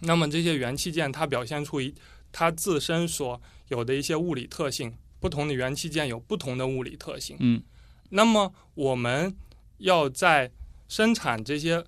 [0.00, 1.94] 那么这些元器件它表现出一
[2.30, 7.36] 它自身所有的一些物理特性，不同的元器件有不同的物理特性。
[7.40, 7.62] 嗯，
[8.10, 9.34] 那么我们
[9.78, 10.50] 要在
[10.88, 11.84] 生产这些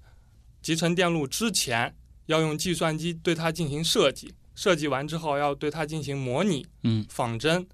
[0.63, 1.95] 集成电路之前，
[2.27, 4.33] 要用计算机对它进行设计。
[4.55, 7.65] 设计完之后，要对它进行模拟、嗯仿真，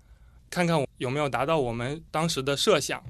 [0.51, 3.03] 看看有没有达到我们当时的设想。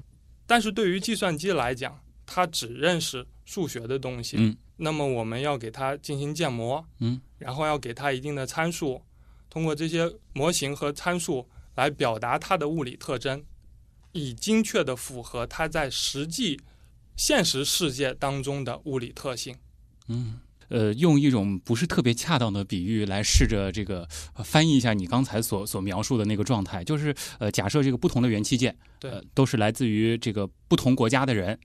[0.47, 4.37] 但是对于计算机来讲，它只认识数学的东西。
[4.39, 9.01] 嗯，那么我们要给它进行建模，嗯，然后要给它一定的参数，
[9.49, 13.43] 通过这些模型和参数来表达它的物理特征，
[14.11, 16.59] 以精确的符合它在实际
[17.15, 19.55] 现实世界当中的物理特性。
[20.07, 20.39] 嗯。
[20.69, 23.99] 呃，用一种不是特别恰当的比喻来试着这个、
[24.33, 31.59] 呃、翻译一下你刚才所所描述的那个状态，就是呃，假设这个不同的元器件，对、呃，都是来自于这个不同国家的人，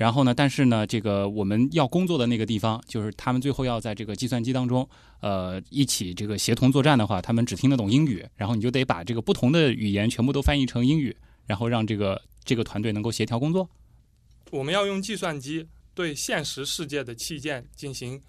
[0.00, 4.88] 然后呢，但是呢，这个我们要工作的那个地方，就是他们最后要在这个计算机当中，
[5.20, 11.14] 呃，一起这个协同作战的话，他们只听得懂英语，然后你就得把这个不同的语言全部都翻译成英语，
[11.46, 13.68] 然后让这个这个团队能够协调工作。
[14.50, 18.22] 我们要用计算机对现实世界的器件进行。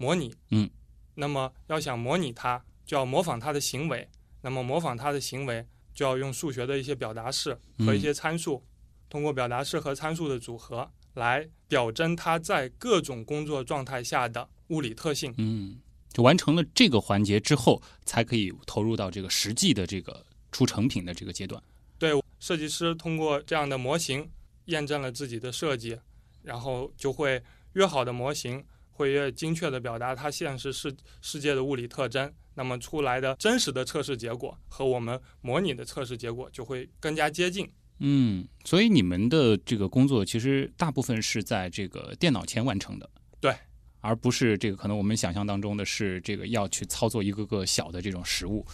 [0.00, 0.70] 模拟，嗯，
[1.16, 4.08] 那么要想模拟它，就要模仿它的行为。
[4.42, 8.66] 那么模仿它的行为，就要用数学的一些表达式和一些参数，嗯、
[9.10, 15.34] 通过表达式和参数的组合来表征它在各种工作状态下的物理特性。
[15.38, 15.78] 嗯，
[16.12, 21.62] 就完成了这个环节之后，才可以投入到这个实际的这个出成品的这个阶段。
[21.98, 24.28] 对，设计师通过这样的模型
[24.66, 25.98] 验证了自己的设计，
[26.42, 27.42] 然后就会
[27.72, 28.64] 越好的模型。
[28.90, 30.92] 会越精确地表达它现实世
[31.22, 37.70] 世界的物理特征，那么出来的真实的测试结果和我们模拟的测试结果就会更加接近。
[38.00, 43.08] 嗯，所以你们的这个工作其实大部分是在这个电脑前完成的，
[43.40, 43.54] 对，
[44.00, 48.64] 而不是这个可能我们想象当中的是这个要去操作一个个小的这种实物。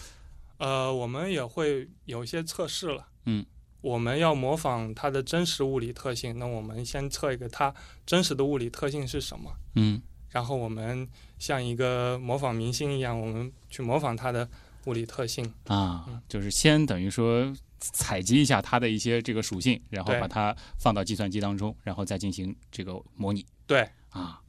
[0.57, 3.45] 呃，我们也会有一些测试了，嗯，
[3.81, 7.73] 我们要模仿它的真实物理特性，那我们先测一个它
[8.05, 10.01] 真实的物理特性是什么，嗯。
[10.31, 11.07] 然后我们
[11.39, 14.45] 像一个模仿明星一样，我们去模仿它的
[14.85, 15.49] 物理特性。
[15.67, 23.45] 啊，就是先等于说采集一下它的一些这个属性，然后把它放到计算机当中，然后再进行这个模拟。
[23.67, 24.41] 对啊，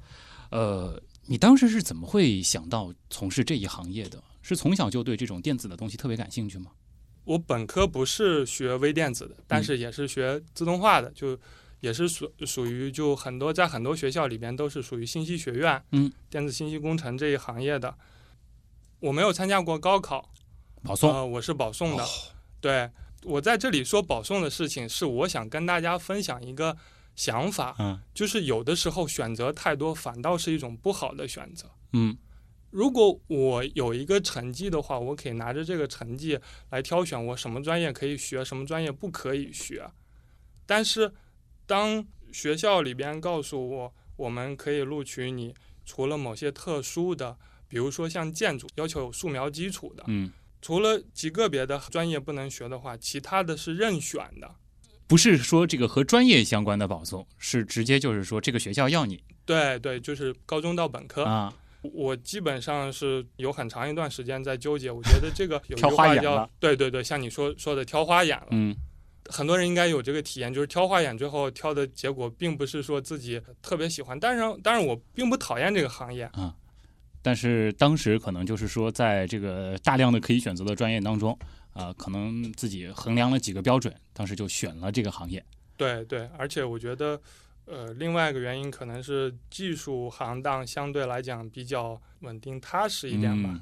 [0.50, 4.22] 呃，你当时是怎么会想到从事这一行业的？
[4.42, 6.70] 是从小就对这种电子的东西特别感兴趣吗？
[7.24, 11.38] 我本科不是学微电子的，但是也是学自动化的，就。
[11.80, 17.94] 也是属属于就很多在很多学校里边都是属于信息学院，嗯，电子信息工程这一行业的。
[18.98, 20.30] 我没有参加过高考，
[20.82, 22.02] 保送，呃，我是保送的。
[22.02, 22.08] 哦、
[22.62, 22.90] 对
[23.26, 26.76] 我在这里说保送的事情，是我想跟大家分享一个
[27.14, 32.16] 想法，嗯，就是有的时候选择太多反倒是一种不好的选择，嗯。
[32.70, 36.38] 如果我有一个成绩的话，我可以拿着这个成绩
[36.70, 39.90] 来挑选我什么专业可以学，什么专业不可以学，
[40.66, 41.12] 但是。
[41.68, 45.52] 当学校里边告诉我，我们可以录取你，
[45.84, 47.36] 除了某些特殊的，
[47.66, 54.54] 比如说像建筑要求有素描基础的，嗯，除了极个别的专业不能学的话，其他的是任选的。
[55.06, 59.22] 不是说这个和专业相关的保送，是直接就是说这个学校要你。
[59.44, 61.52] 对对，就是高中到本科啊。
[61.82, 66.50] 我基本上是有很长一段时间在纠结，我觉得这个有挑花眼了。
[66.58, 68.48] 对对对，像你说说的挑花眼了。
[68.50, 68.74] 嗯。
[69.28, 74.18] 很多人应该有这个体验，就是挑花眼，之后挑的结果并不是说自己特别喜欢。
[74.20, 76.54] 但是，当然我并不讨厌这个行业啊，
[77.26, 81.36] 但是当时可能就是说，在这个大量的可以选择的专业当中，
[81.72, 85.44] 啊、呃，可能自己衡量了几个标准，当时就选了这个行业。
[85.76, 87.20] 对对，而且我觉得，
[87.64, 93.60] 呃，另外一个原因可能是技术行当相对来讲比较稳定踏实一点吧。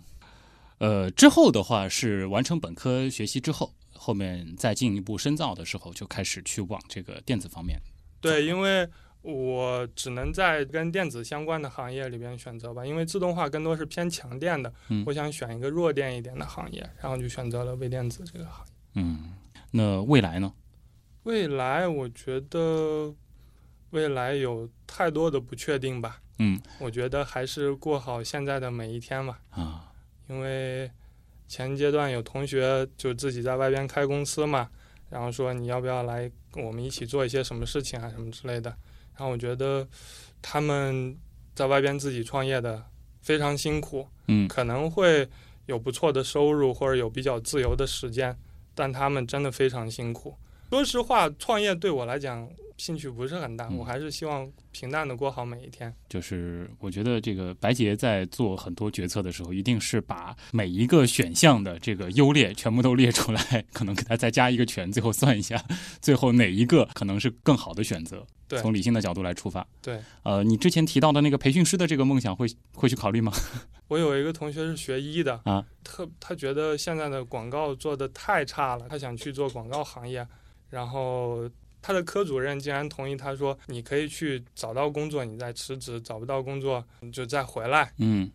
[0.81, 3.73] 嗯、呃，之后的话是完成本科学习之后。
[3.97, 7.81] 后面再进一步深造的时候，就开始去往这个电子方面。
[8.21, 8.87] 对，因为
[9.25, 18.73] 我只能在跟电子相关的行业里边选择吧，因为自动化更多是偏强电的，嗯、我想选一个弱电一点的行业，然后就选择了微电子这个行业。
[18.95, 19.33] 嗯，
[19.71, 20.53] 那未来呢？
[21.25, 23.13] 未来我觉得
[23.91, 26.21] 未来有太多的不确定吧。
[26.39, 29.41] 嗯，我觉得还是过好现在的每一天吧。
[29.51, 29.93] 啊，
[30.29, 30.91] 因为。
[31.47, 34.69] 前阶段有同学就自己在外边开公司嘛，
[35.11, 38.75] 然后说你要不要来我们一起做一些什么事情啊什么之类的。
[39.17, 39.87] 然后我觉得
[40.43, 41.17] 他们
[41.55, 42.83] 在外边自己创业的
[43.23, 45.29] 非常辛苦，嗯，可能会
[45.67, 48.37] 有不错的收入或者有比较自由的时间，
[48.75, 50.37] 但他们真的非常辛苦。
[50.71, 55.95] 说实话，创业对我来讲兴趣不是很大，嗯我还是希望平淡的过好每一天。
[56.09, 65.63] 就是我觉得这个白洁在做很多决策的时候，一定是把每一个选项的这个优劣全部都列出来， 可能给他再加一个权，最后算一下，
[66.03, 68.27] 最后哪一个可能是更好的选择。
[68.47, 69.67] 对从理性的角度来出发。
[69.81, 73.33] 对，呃，你之前提到的那个培训师的这个梦想会会去考虑吗？
[73.89, 80.27] 我有一个同学是学医的啊，特他觉得现在的广告做的太差了，他想去做广告行业，
[80.75, 81.49] 然后
[81.81, 87.93] 他的科主任竟然同意他说，你可以去找到工作，你再辞职；找不到工作你就再回来。
[87.99, 88.29] 嗯，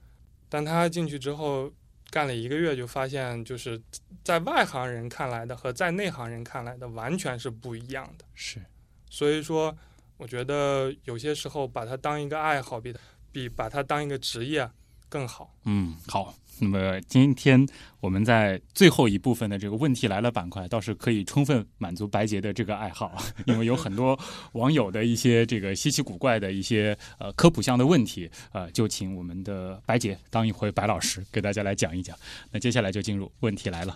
[0.47, 1.69] 但他进去之后
[2.09, 3.81] 干了一个月，就发现就是
[4.23, 8.23] 在外行人看来的和在内行人看来的完全是不一样的。
[8.33, 8.61] 是，
[9.09, 9.77] 所以说，
[10.15, 12.95] 我觉得有些时候把它当一个爱好，比
[13.33, 14.69] 比把它当一个职业
[15.09, 15.53] 更好。
[15.65, 16.33] 嗯，好。
[16.61, 17.65] 那么今天
[18.01, 23.15] 我们在最后一部分的这个问题来了板块，倒是可以充分满足白洁的这个爱好，
[23.47, 24.19] 因为有很多
[24.51, 32.13] 网友的一些这个稀奇古怪的一些呃科普项的问题，呃，就请我们的白洁当一回白老师给大家来讲一讲。
[32.51, 33.95] 那接下来就进入问题来了。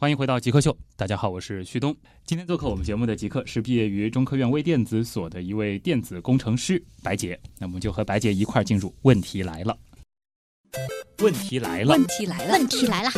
[0.00, 1.92] 欢迎回到极客秀，大家好，我是旭东。
[2.24, 7.36] 今天做客我们节目的极客是毕业于中科院微电子所的一位电子工程师白洁。
[7.58, 9.76] 那我们就和白洁一块儿进入问题来了。
[11.18, 13.10] 问题来了，问题来了，问题来了。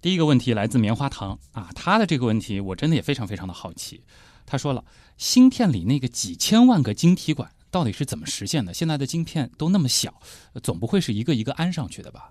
[0.00, 4.00] 第一个问题来自棉花糖啊，他的这个问题我真的也非常非常的好奇。
[4.46, 4.84] 他说了，
[5.16, 8.72] 芯片里那个几千万个晶体管到底是怎么实现的？
[8.72, 10.22] 现在的晶片都那么小，
[10.62, 12.30] 总不会是一个一个安上去的吧？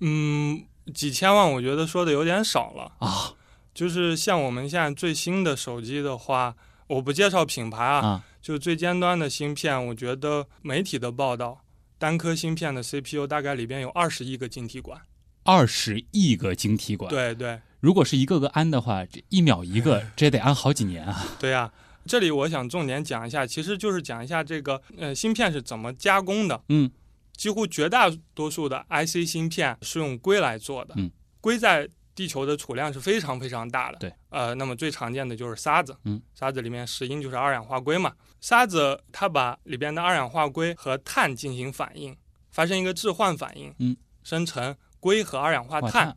[0.00, 3.34] 嗯，几千万我觉得说的有点少了啊。
[3.72, 6.54] 就是像我们现在最新的手机的话，
[6.86, 11.64] 我不介绍品牌啊，啊就最尖端的芯片，我觉得媒体的报道，
[11.98, 15.00] 单颗芯片的 CPU 大概里边有二十亿个晶体管。
[15.42, 17.60] 二十亿个晶体管，对对。
[17.80, 21.26] 如果是一个个安的话，这一秒一个， 这也得安好几年啊。
[21.40, 21.72] 对呀、啊，
[22.06, 26.62] 这里我想重点讲一下，其实就是讲一下这个呃芯片是怎么加工的。
[26.68, 26.90] 嗯。
[27.36, 30.94] 几乎绝大多数的 IC 芯片是用硅来做的。
[30.96, 33.98] 嗯，硅在地球的储量是非常非常大的。
[33.98, 35.96] 对，呃，那么最常见的就是沙子。
[36.04, 38.12] 嗯，沙子里面石英就是二氧化硅嘛。
[38.40, 42.16] 沙子它把里边的二氧化硅和碳进行反应，
[42.50, 43.74] 发生一个置换反应。
[43.78, 45.90] 嗯，生成硅和二氧化碳。
[45.90, 46.16] 碳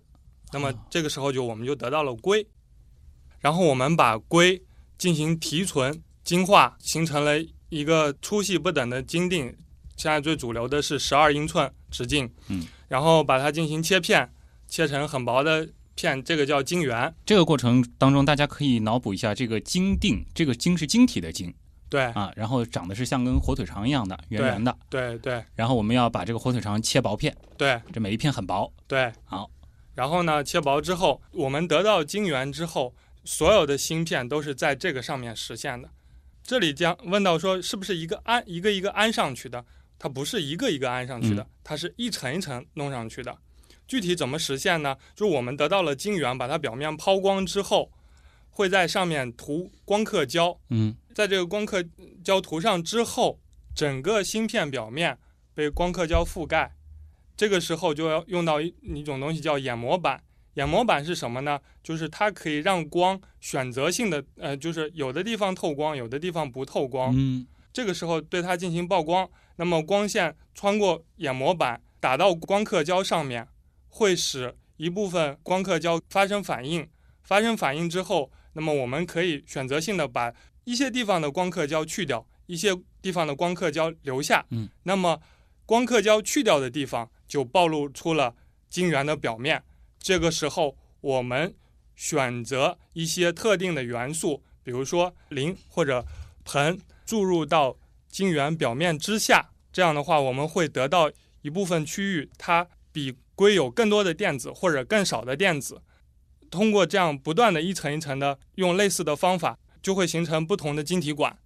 [0.54, 2.48] 那么这个时候就我们就得到了硅，
[3.40, 4.64] 然后我们把硅
[4.98, 7.34] 进行提纯、精化，形成了
[7.70, 9.58] 一个粗细不等的晶锭。
[9.98, 14.32] 现在最主流的是十二英寸直径，嗯，然后把它进行切片，
[14.68, 17.14] 切成很薄的片，这个叫晶圆。
[17.26, 21.54] 这个过程当中，大家可以脑补一下，这个晶锭，这个晶是晶体的晶，
[21.90, 25.44] 对啊，然后长得是像根火腿肠一样的，圆圆的，对对,对。
[25.56, 29.50] 然后我们要把这个火腿肠切薄片，对，这每一片很薄，对，好。
[29.96, 32.94] 然后呢，切薄之后，我们得到晶圆之后，
[33.26, 35.90] 所有的芯片都是在这个上面实现的。
[36.44, 39.66] 这里将问到说，是不是一个安一个一个安上去的？
[40.00, 43.38] 它不是一个一个安上去的，它是一层一层弄上去的。
[43.88, 44.96] 具体怎么实现呢？
[45.16, 47.92] 就是我们得到了晶圆，把它表面抛光之后，
[48.50, 50.60] 会在上面涂光刻胶。
[50.70, 51.84] 嗯，在这个光刻
[52.24, 53.40] 胶涂上之后，
[53.74, 55.18] 整个芯片表面
[55.54, 56.76] 被光刻胶覆盖。
[57.38, 60.22] 这个时候就要用到一一种东西叫眼膜板。
[60.56, 61.60] 眼膜板是什么呢？
[61.84, 67.14] 就是它可以让光选择性的，呃，就是有的地方透光，有的地方不透光。
[67.16, 73.48] 嗯，这个时候对它进行曝光，那么光线穿过眼膜板打到光刻胶上面，
[73.90, 76.88] 会使一部分光刻胶发生反应。
[77.24, 84.46] 发生反应之后，那么我们可以选择性的把一些地方的光刻胶去掉，一些地方的光刻胶留下。
[84.52, 85.20] 嗯，那么
[85.66, 88.34] 光刻胶去掉的地方就暴露出了
[88.70, 89.62] 晶圆的表面。
[90.00, 91.54] 这个时候，我们
[91.96, 96.06] 选择一些特定的元素，比如说磷或者
[96.46, 97.76] 硼，注入到
[98.08, 99.50] 晶圆表面之下。
[99.78, 101.12] 这样的话，我们会得到
[101.44, 105.84] 一部分区域，它比硅有更多的电子或者更少的电子。
[106.50, 111.38] 通过这样不断的一层一层的用类似的方法，就会形成不同的晶体管。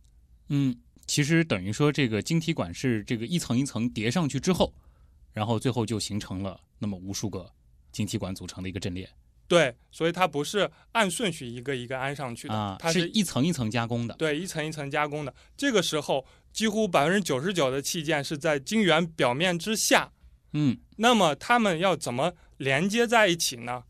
[0.47, 4.73] 嗯，其实等于说这个晶体管是这个一层一层叠上去之后，
[5.33, 7.51] 然后最后就形成了那么无数个
[7.91, 9.09] 晶体管组成的一个阵列。
[9.49, 14.15] 对，所以它不是按顺序一个一个安上去的，啊，它是一层一层加工的。
[14.15, 15.35] 对，一层一层加工的。
[15.57, 20.11] 这个时候，几乎百分之九十九的器件是在晶圆表面之下。
[20.53, 23.83] 嗯，那么它们要怎么连接在一起呢？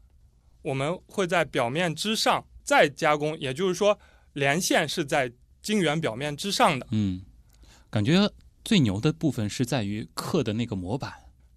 [0.62, 3.98] 我们会在表面之上再加工，也就是说，
[4.34, 5.32] 连线是在
[5.62, 6.88] 晶圆表面之上的。
[6.92, 7.22] 嗯，
[7.90, 8.32] 感觉
[8.64, 11.12] 最牛的部分是在于刻的那个模板，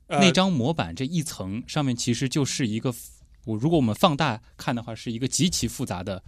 [0.06, 2.94] 呃、那张模板这一层上面其实就是一个。
[3.44, 6.22] 我如果我们放大看的话，是一个极其复杂的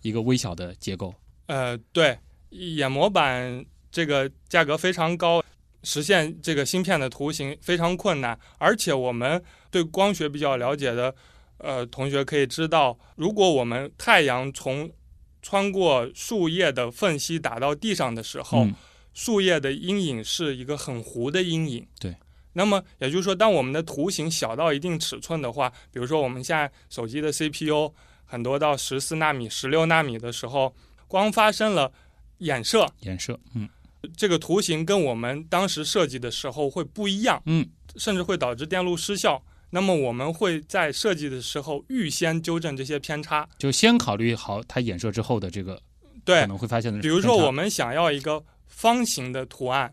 [0.00, 1.14] 一个微小的结构。
[1.44, 2.18] 呃，对，
[2.48, 3.62] 眼模板
[3.94, 5.40] 这个价格非常高，
[5.84, 8.36] 实现这个芯片的图形非常困难。
[8.58, 9.40] 而且我们
[9.70, 11.14] 对光学比较了解的
[11.58, 14.90] 呃同学可以知道，如果我们太阳从
[15.40, 18.74] 穿过树叶的缝隙打到地上的时候，嗯、
[19.12, 21.86] 树叶的阴影是一个很糊的阴影。
[22.00, 22.16] 对。
[22.56, 30.74] 那么也就是说，当我们的图形小到一定尺寸的话，比如说我们现在手机的 CPU 很多到十四纳米、十六纳米的时候，
[31.06, 31.92] 光发生了
[32.40, 33.68] 衍射，衍射，嗯，
[34.08, 39.42] 这个图形跟我们当时设计的时候会不一样，嗯，甚至会导致电路失效。
[39.70, 45.80] 那么我们会在设计的时候预先纠正这些偏差，就先考虑好它衍射之后的这个
[46.24, 47.00] 对可能会发现的。
[47.00, 49.92] 比如说我们想要一个方形的图案。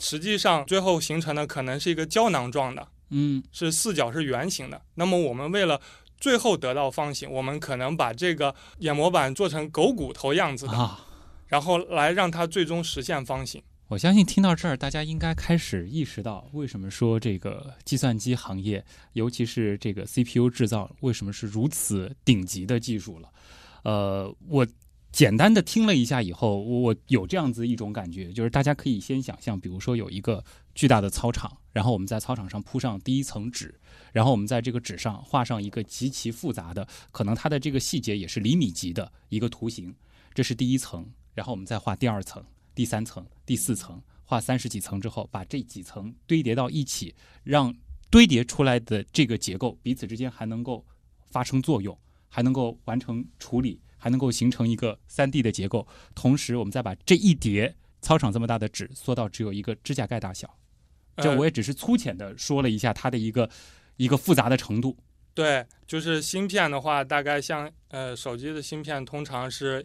[0.00, 4.80] 实际上，最后形成的可能是一个胶囊状的，嗯，是四角是圆形的。
[4.94, 5.80] 那么我们为了
[6.20, 11.04] 最后得到方形，我们可能把这个眼模板做成狗骨头样子的，啊、
[11.48, 13.60] 然后来让它最终实现方形。
[13.88, 18.84] 我相信听到这儿，大家应该开始意识到，为什么说这个计算机行业，
[19.14, 23.28] 尤其是这个 CPU 制造，为什么是如此顶级的技术了。
[23.82, 24.66] 呃，我。
[25.10, 30.44] 简单的听了一下以后，我有这样子一种感觉，就是大家可以先想象，比如说有一个
[30.74, 33.74] 巨大的操场，然后我们在操场上铺上第一层纸，
[34.12, 39.96] 然后我们在这个纸上画上一个极其复杂的，可能它的这个细节也是厘米级的一个图形，
[40.34, 47.14] 这是第一层，然后我们再画第二层、第三层、第四层，画三十几层之后，把这几层堆叠到一起，
[47.44, 47.72] 让
[48.10, 50.84] 堆叠出来的这个结构彼此之间还能够
[51.30, 51.96] 发生作用，
[52.28, 53.80] 还能够完成处理。
[54.00, 55.84] 还能够形成一个三 D 的结构，
[56.14, 60.56] 同时我们再把这一叠操场这么大的纸缩到只有一个指甲盖大小。
[61.16, 63.50] 这我也只是粗浅的说了一下它的一个
[63.96, 64.96] 一个复杂的程度。
[65.34, 69.84] 对，就是芯片的话，大概像呃手机的芯片，通常是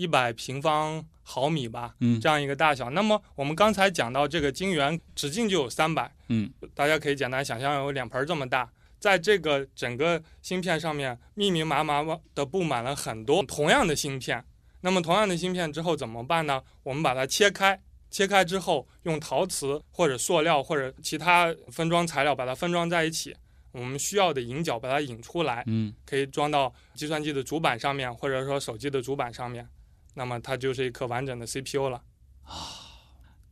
[0.00, 2.88] 一百平方毫米吧，嗯，这样一个大小。
[2.88, 8.66] 那么我们刚才讲到这个晶圆直径就有三百，嗯，大家可以简单想象有脸盆这么大。
[8.98, 12.02] 在这个整个芯片上面，密密麻麻
[12.34, 14.42] 的布满了很多同样的芯片。
[14.80, 16.62] 那么同样的芯片之后怎么办呢？
[16.82, 17.78] 我们把它切开，
[18.10, 23.36] 切开之后用陶瓷或者塑料或者其他分装材料把它分装在一起。
[23.72, 29.68] 我们需要的引脚把它引出来，嗯，可以装到计算机的主板上面，或者说手机的主板上面。
[30.14, 32.02] 那么它就是一颗完整的 CPU 了。
[32.44, 32.88] 啊。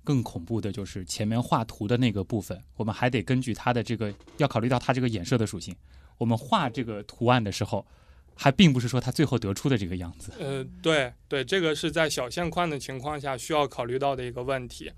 [0.04, 5.76] 更恐怖的就是前面画图的那个部分，我们还得根据它的这个，要考虑到它这个衍射的属性。
[6.16, 7.86] 我们画这个图案的时候，
[8.34, 10.32] 还并不是说它最后得出的这个样子。
[10.38, 14.90] 呃，对对，这个是在小线宽的情况下需要考虑到的一个问题。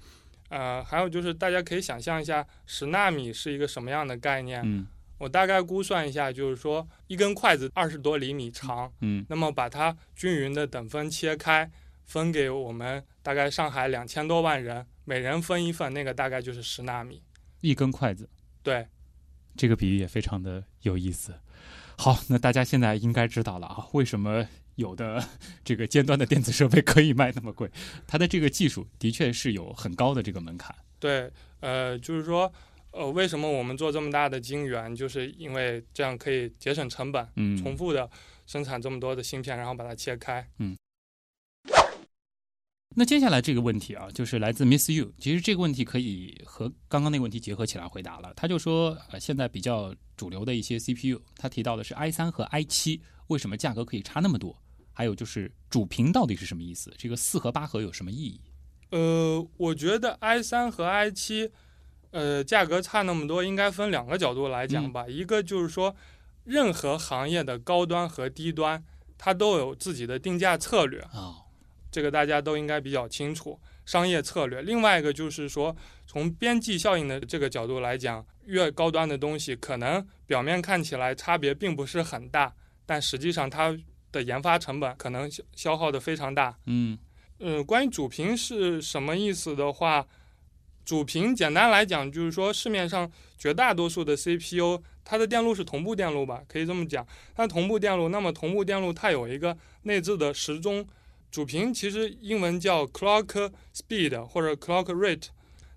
[0.49, 4.63] 呃，还有就是大家可以想象一下，十纳米是一个什么样的概念？
[4.65, 4.87] 嗯，
[5.21, 11.71] 我大概估算一下，就是说一根筷子二十多厘米长，嗯，那么把它均匀的等分切开，
[12.07, 14.87] 分给我们大概上海两千多万人。
[15.05, 17.23] 每人分一份，那个大概就是十纳米，
[17.61, 18.31] 一根筷子。
[18.63, 18.87] 对，
[19.57, 21.35] 这个比喻也非常的有意思。
[21.99, 25.23] 好，那大家现在应该知道了啊，为什么有的
[25.63, 27.71] 这个尖端的电子设备可以卖那么贵？
[28.07, 30.75] 它的这个技术的确是有很高的这个门槛。
[30.99, 32.51] 对，呃，就是说，
[32.93, 38.11] 呃，为什么我们做这么大的晶圆，就是因为这样可以节省成本，嗯，重复的
[38.47, 40.77] 生产这么多的芯片，然后把它切开，嗯。
[42.97, 45.13] 那接下来这个问题啊，就是来自 Miss You。
[45.17, 48.35] 其实这个问题可以和刚刚那个问题结合起来回答了。
[48.35, 54.61] 他就说，呃，现在比较主流的一些 CPU，他提到的是 i 三和 i 七，为什么价格可以差那么多？
[54.93, 56.93] 还有就是主频到底是什么意思？
[56.99, 58.41] 这个四核八核有什么意义？
[58.91, 61.53] 呃，我觉得 i 三和 i 七，
[62.11, 65.07] 呃，价格差那么多，应该分两个角度来讲吧。
[65.09, 65.95] 一个就是说，
[66.45, 68.83] 任何行业的高端和低端，
[69.17, 71.37] 它都有自己的定价策略啊。
[71.91, 74.63] 这个大家都应该比较清楚，商业策略。
[74.63, 75.75] 另外一个就是说，
[76.07, 82.55] 从边际效应的这个角度来讲，越高端的东西，可能表面看起来差别并不是很大，
[82.87, 83.77] 但实际上它
[84.13, 86.57] 的研发成本可能消消耗的非常大。
[86.67, 86.97] 嗯，
[87.39, 90.07] 呃，关于主频是什么意思的话，
[90.91, 97.07] 主频简单来讲就是说，市面上绝大多数的 CPU，它的电路是同步电路吧，可以这么讲。
[97.33, 100.85] 它同步电路，那么同步电路它有一个内置的时钟，
[101.31, 105.29] 主频其实英文叫 clock speed 或者 clock rate，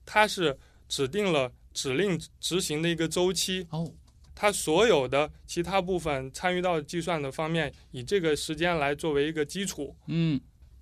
[0.04, 0.58] 它是
[0.90, 3.68] 指定了指令执行的一个周期。
[3.70, 3.88] 哦，
[4.34, 9.96] 它所有的其他部分参与到计算的方面，以这个时间来作为一个基础。
[10.08, 10.42] 嗯，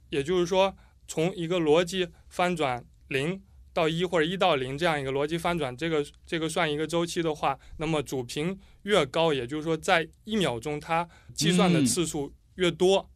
[0.10, 0.74] 也就是说，
[1.06, 3.38] 从一个逻辑翻转零。
[3.74, 13.10] 到一或者一到零这样一个逻辑翻转，这个这个算一个周期的话，那么主频越高，也就是说在一秒钟它计算的次数越多。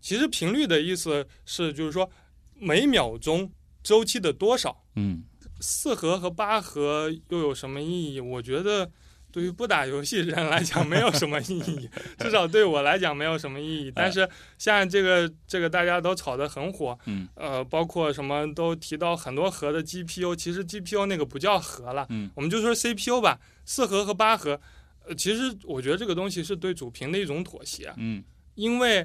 [0.00, 2.10] 其实频率的意思是就是说
[2.54, 3.50] 每秒钟
[3.82, 4.84] 周期的多少。
[4.96, 5.22] 嗯，
[5.60, 8.20] 四核和八核又有什么意义？
[8.20, 8.90] 我觉得。
[9.34, 13.92] 对于不打游戏人来讲，没有什么意义， 至少对我来讲没有什么意义。
[13.92, 14.20] 但是
[14.58, 24.60] 现在这个这个大家都炒得很火，嗯，呃，包括什么都提到很多核的 GPU，其实 GPU 那个不叫核了，嗯，我们就说 CPU 吧，四核和八核，
[25.04, 28.22] 呃，其实我觉得这个东西是对主频的一种妥协，嗯，
[28.54, 29.04] 因为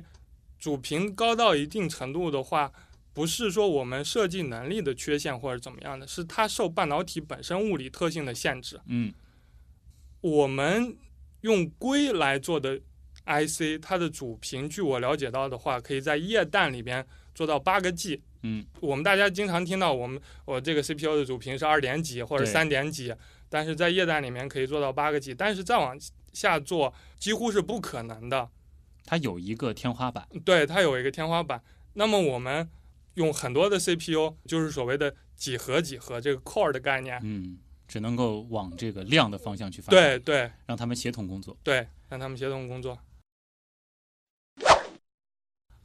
[0.60, 2.72] 主频高到一定程度的话，
[3.16, 9.12] 不是说我们设计能力的缺陷或者怎么样的，是它受半导体本身物理特性的限制，嗯。
[10.22, 10.98] 我们
[11.42, 12.80] 用硅来做的
[13.26, 18.22] IC，它的主频，据我了解到的话，可以在液氮里边做到八个 G。
[18.44, 23.14] 嗯，我们大家经常听到我们我这个 CPU 的主频是二点几或者三点几，
[23.50, 25.98] 但是在液氮里面可以做到八个 G，但是再往
[26.34, 28.50] 下做几乎是不可能的。
[29.06, 30.28] 它有一个天花板。
[30.44, 31.62] 对，它有一个天花板。
[31.94, 32.70] 那么我们
[33.16, 37.20] 用很多的 CPU，就是所谓的几何几何这个 core 的概念。
[37.24, 37.58] 嗯。
[37.90, 42.98] 只能够往这个量的方向去发展，对对，让他们协同工作，对，让他们协同工作。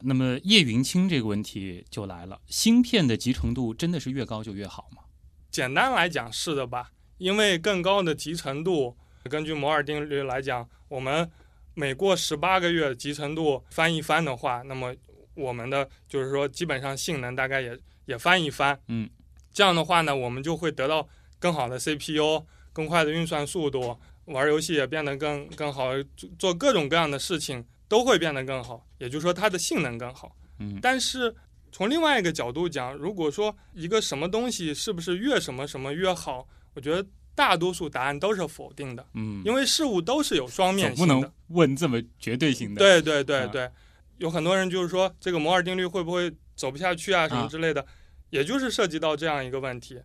[0.01, 5.01] 那么叶云清这个问题就来了：芯片的集成度真的是越高就越好吗？
[5.49, 11.27] 简单来讲是的吧，因为更高的集成度，根据摩尔定律来讲，我们
[11.73, 14.95] 每过十八个月集成度翻一番的话，那么
[15.33, 17.75] 我们的就是说基本上性能大概也
[18.05, 18.79] 也翻一番。
[18.89, 19.09] 嗯，
[19.51, 21.09] 这样的话呢，我们就会得到。
[21.39, 25.91] 更好的 CPU，更快的运算速度，玩游戏也变得更更好，
[26.39, 28.85] 做各种各样的事情都会变得更好。
[28.97, 30.35] 也就是说，它的性能更好。
[30.59, 31.33] 嗯，但是
[31.71, 37.05] 从另外一个角度讲，如果说一个什么东西是不是越什么什么越好，我觉得
[37.35, 39.05] 大多数答案都是否定的。
[39.13, 42.79] 嗯，因为事物都是有双面性的，不能问这么绝对性的。
[42.79, 43.69] 对对对对，
[44.17, 47.85] 有很多人就是说这个摩尔定律会不会走不下去啊，什么之类的，
[48.29, 49.99] 也就是涉及到这样一个问题。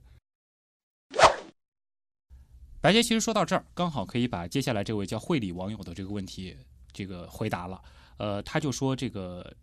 [2.80, 6.56] 白杰其实说到这儿，刚好可以把接下来这位叫会理网友的这个问题
[6.92, 7.80] 这个回答了。
[8.16, 9.54] 呃，他就说这个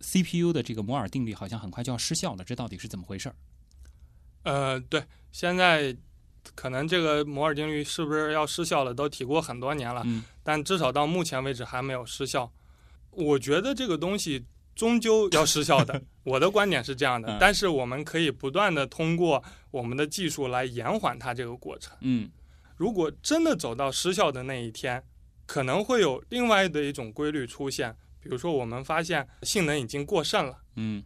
[0.00, 3.34] CPU 的这个摩尔定律好像很快就要失效了，这到底是怎么回事儿？
[4.42, 5.02] 呃，对，
[5.32, 5.96] 现在
[6.54, 12.50] 可能这个摩尔定律是不是要失效了，都提过很多年了，嗯，但至少到目前为止还没有失效。
[13.10, 17.38] 我觉得这个东西终究要失效的， 我的观点是这样的。
[17.40, 21.96] 但是我们可以不断的通过我们的技术来延缓它这个过程。
[22.02, 22.30] 嗯。
[22.76, 25.02] 如果真的走到失效的那一天，
[25.46, 27.96] 可能会有另外的一种规律出现。
[28.20, 31.04] 比如说，我们发现性能已经过剩了，嗯，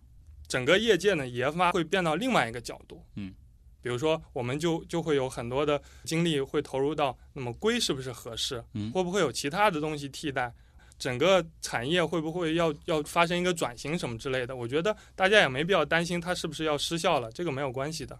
[0.48, 3.34] 整个业界的研发会变到另外一个角度，嗯，
[3.82, 8.64] 比如说，我们就就会有很多的精力会投入到，那么硅是不是合适？
[8.72, 10.52] 嗯，会不会有其他的东西替代？
[10.98, 14.56] 整个产业会不会要要发生一个转型什么之类的？
[14.56, 18.18] 我觉得大家也没必要担心它是不是要失效了，这个没有关系的。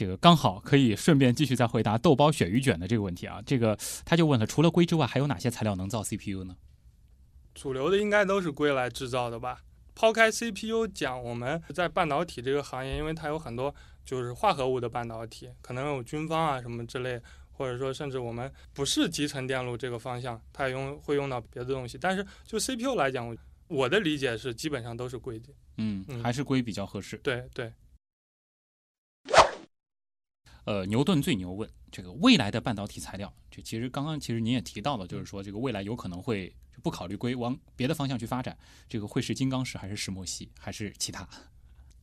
[0.00, 3.42] 这个刚好可以顺便继续再回答豆包鳕鱼卷的这个问题啊。
[3.44, 6.56] 这个他就问了，除了硅之外，还有哪些材料能造 CPU 呢？
[7.54, 9.60] 主流的应该都是硅来制造的吧？
[9.94, 17.20] 抛开 CPU 讲，我们在半导体这个行业，因为它有很多就是化合物的半导体，可能有军方啊什么之类，
[17.50, 21.98] 或者说甚至我们不是集成电路这个方向，它也用会用到别的东西。
[22.00, 23.36] 但是就 CPU 来讲，
[23.68, 25.50] 我的理解是基本上都是硅的。
[25.76, 27.18] 嗯，还是硅比较合适。
[27.18, 27.70] 对对。
[30.64, 38.56] 呃，牛顿最牛问这个未来的半导体材料，就其实刚刚其实您也提到了，就是说这个未来有可能会不考虑硅，往别的方向去发展，
[38.88, 41.26] 这个会是金刚石还是石墨烯还是其他？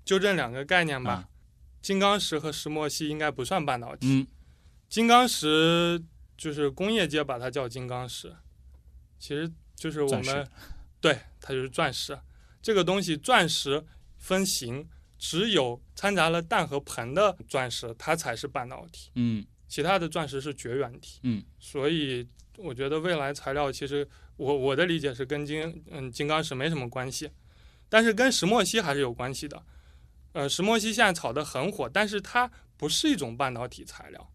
[0.03, 1.29] 就这两个概念吧。
[1.81, 4.07] 金刚石和石墨烯应该不算半导体。
[4.07, 4.27] 嗯，
[4.89, 6.03] 金刚石
[6.35, 8.35] 就是工业界把它叫金刚石，
[9.19, 10.47] 其实就是我们
[10.99, 12.19] 对它就是钻石。
[12.61, 13.85] 这个东西钻石
[14.17, 14.89] 分型。
[15.17, 19.11] 只有掺杂了氮和硼的钻石，它才是半导体。
[19.15, 21.19] 嗯，其他的钻石是绝缘体。
[21.23, 27.29] 嗯，所以我觉得未来材料其实我我的理解是跟金嗯金刚石没什么关系，
[27.89, 29.63] 但是跟石墨烯还是有关系的。
[30.33, 34.31] 呃，石墨烯现在炒得很火，但是它不是一种半导体材料，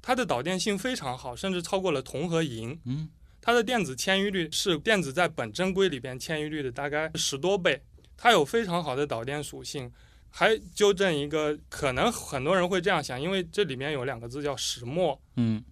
[0.00, 2.78] 它的导电性非常好，甚至超过了铜和银。
[2.84, 3.08] 嗯，
[3.40, 7.82] 它的电子迁移率是电子在本真硅里边迁移率的大概十多倍。
[8.16, 9.92] 它有非常好的导电属性。
[10.36, 15.16] 还纠正一个，可能很多人会这样想，因为这里面有两个字叫石墨。
[15.36, 15.62] 嗯，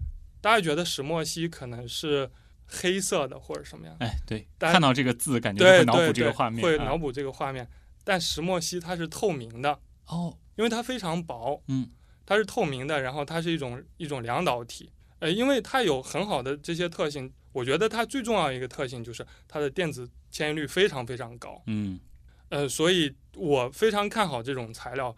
[0.40, 2.30] 大家觉得石墨烯可能是
[2.64, 3.96] 黑色的或者什么样？
[3.98, 7.68] 哎，对，看到这个字感觉会脑补这个画面，会脑补这个画面。
[8.04, 9.76] 但石墨烯它是透明的。
[10.06, 11.90] 哦，因为它非常薄，嗯，
[12.24, 21.98] 它是透明的，然后它是一种一种两导体，呃，因为它有很好的这些特性，我觉得它最重要一个特性就是它的电子迁移率非常非常高，嗯。
[22.52, 25.16] 呃，所以我非常看好这种材料，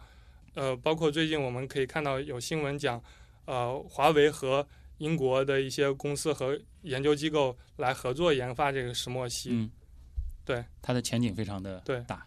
[0.53, 3.03] 呃，包括最近我们可以看到有新闻讲，
[3.43, 4.65] 呃，华为和
[4.99, 9.69] 英国的一些公司和研究机构来合作研发这个石墨烯，嗯，
[10.45, 12.25] 对，它的前景非常的对大。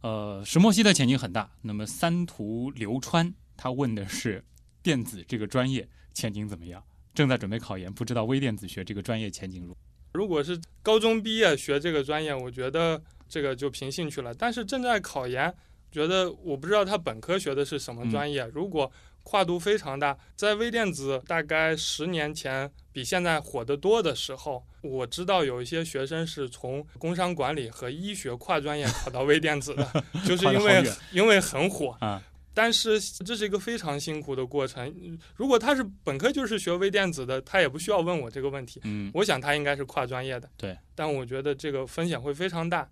[0.00, 1.48] 呃，石墨烯的前景很大。
[1.60, 4.44] 那么三图流川他问的是
[4.82, 6.82] 电子这个专业前景怎么样？
[7.14, 9.76] 正在准备考研，不知道微电子学这个专业前景如。
[10.12, 14.32] 如果是高中毕业学这个专业，我觉得这个就凭兴趣了。
[14.34, 15.52] 但是正在考研，
[15.90, 18.48] 觉得我不知道他本科学的是什么专业。
[18.52, 18.90] 如果
[19.24, 32.22] 跨度非常大，在微电子大概十年前比现在火得多的时候，我知道有一些学生是从工商管理和医学跨专业考到微电子的， 就是因为因为很火啊。
[32.54, 35.18] 但是这是一个非常辛苦的过程。
[35.34, 38.80] 如果他是本科就是学微电子的，他也不需要问我这个问题。
[38.84, 40.50] 嗯，我想他应该是跨专业的。
[40.56, 42.88] 对，但我觉得这个风险会非常大。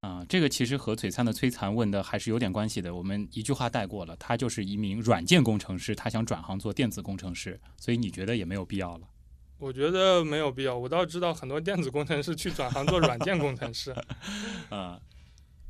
[0.00, 2.94] 啊，这个其实和璀璨的摧残问的还是有点关系的。
[2.94, 9.08] 我们一句话带过了，他就是一名软件工程师，他想转行做电子工程师，所以你觉得也没有必要了？
[9.56, 10.76] 我觉得没有必要。
[10.76, 13.94] 我倒知道很多电子工程师去转行做软件工程师。
[14.68, 15.00] 啊。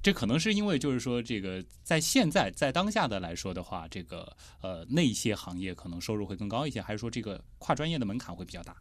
[0.05, 8.77] 这可能是因为，就是说，这个在现在在当下的来说的话，这个呃那些行业可能收入会更高一些，还是说这个跨专业的门槛会比较大？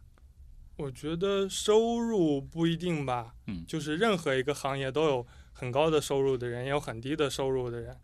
[0.76, 7.96] 我觉得收入不一定吧，嗯，就是任何一个行业都有很高的收入的人，也有很低的收入的人。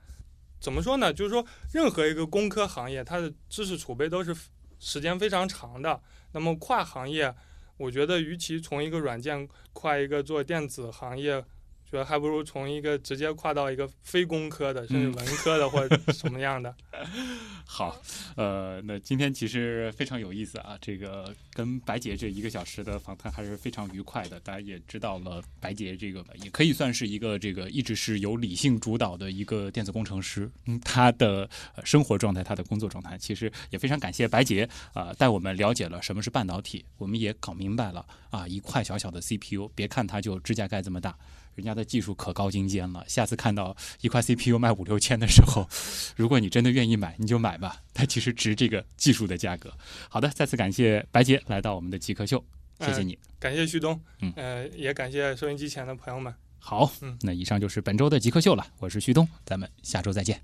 [0.58, 1.12] 怎么说呢？
[1.12, 1.44] 就是说，
[1.74, 4.34] 任何一个工科行业，它的知识储备都是
[4.78, 6.00] 时间非常长的。
[6.32, 7.34] 那么跨行业，
[7.76, 11.44] 我觉得与其从一个软件跨一个做电子行业。
[11.90, 16.72] 觉得还不如从一个直接跨到一个非工科的，甚至文科的或者什么样的。
[17.66, 18.00] 好，
[18.36, 24.38] 呃，那今天其实非常有意思啊，这个跟白洁这一个小时的访谈还是非常愉快的。
[24.40, 30.48] 大家也知道了，白洁这个也可以算是一个这个一直是由理性主导的一个电子工程师。
[30.66, 31.48] 嗯，他的
[31.84, 41.16] 生活状态，他的工作状态，其实也非常感谢白洁啊，带我们了解了什么是半导体，我们也搞明白了啊，一块小小的 CPU，别看它就指甲盖这么大。
[41.54, 45.68] 人家的技术可高精尖了，下次看到一块 CPU 卖五六千的时候，
[46.16, 49.72] 如果你真的愿意买，你就买吧，它其实值这个技术的价格。
[50.08, 52.42] 好的，再次感谢白洁来到我们的极客秀，
[52.80, 56.32] 谢谢你，感谢旭东，嗯，呃，也感谢收音机前的朋友们。
[56.58, 60.40] 好，嗯，那以上就是本周的极客秀了，我是旭东，咱们下周再见。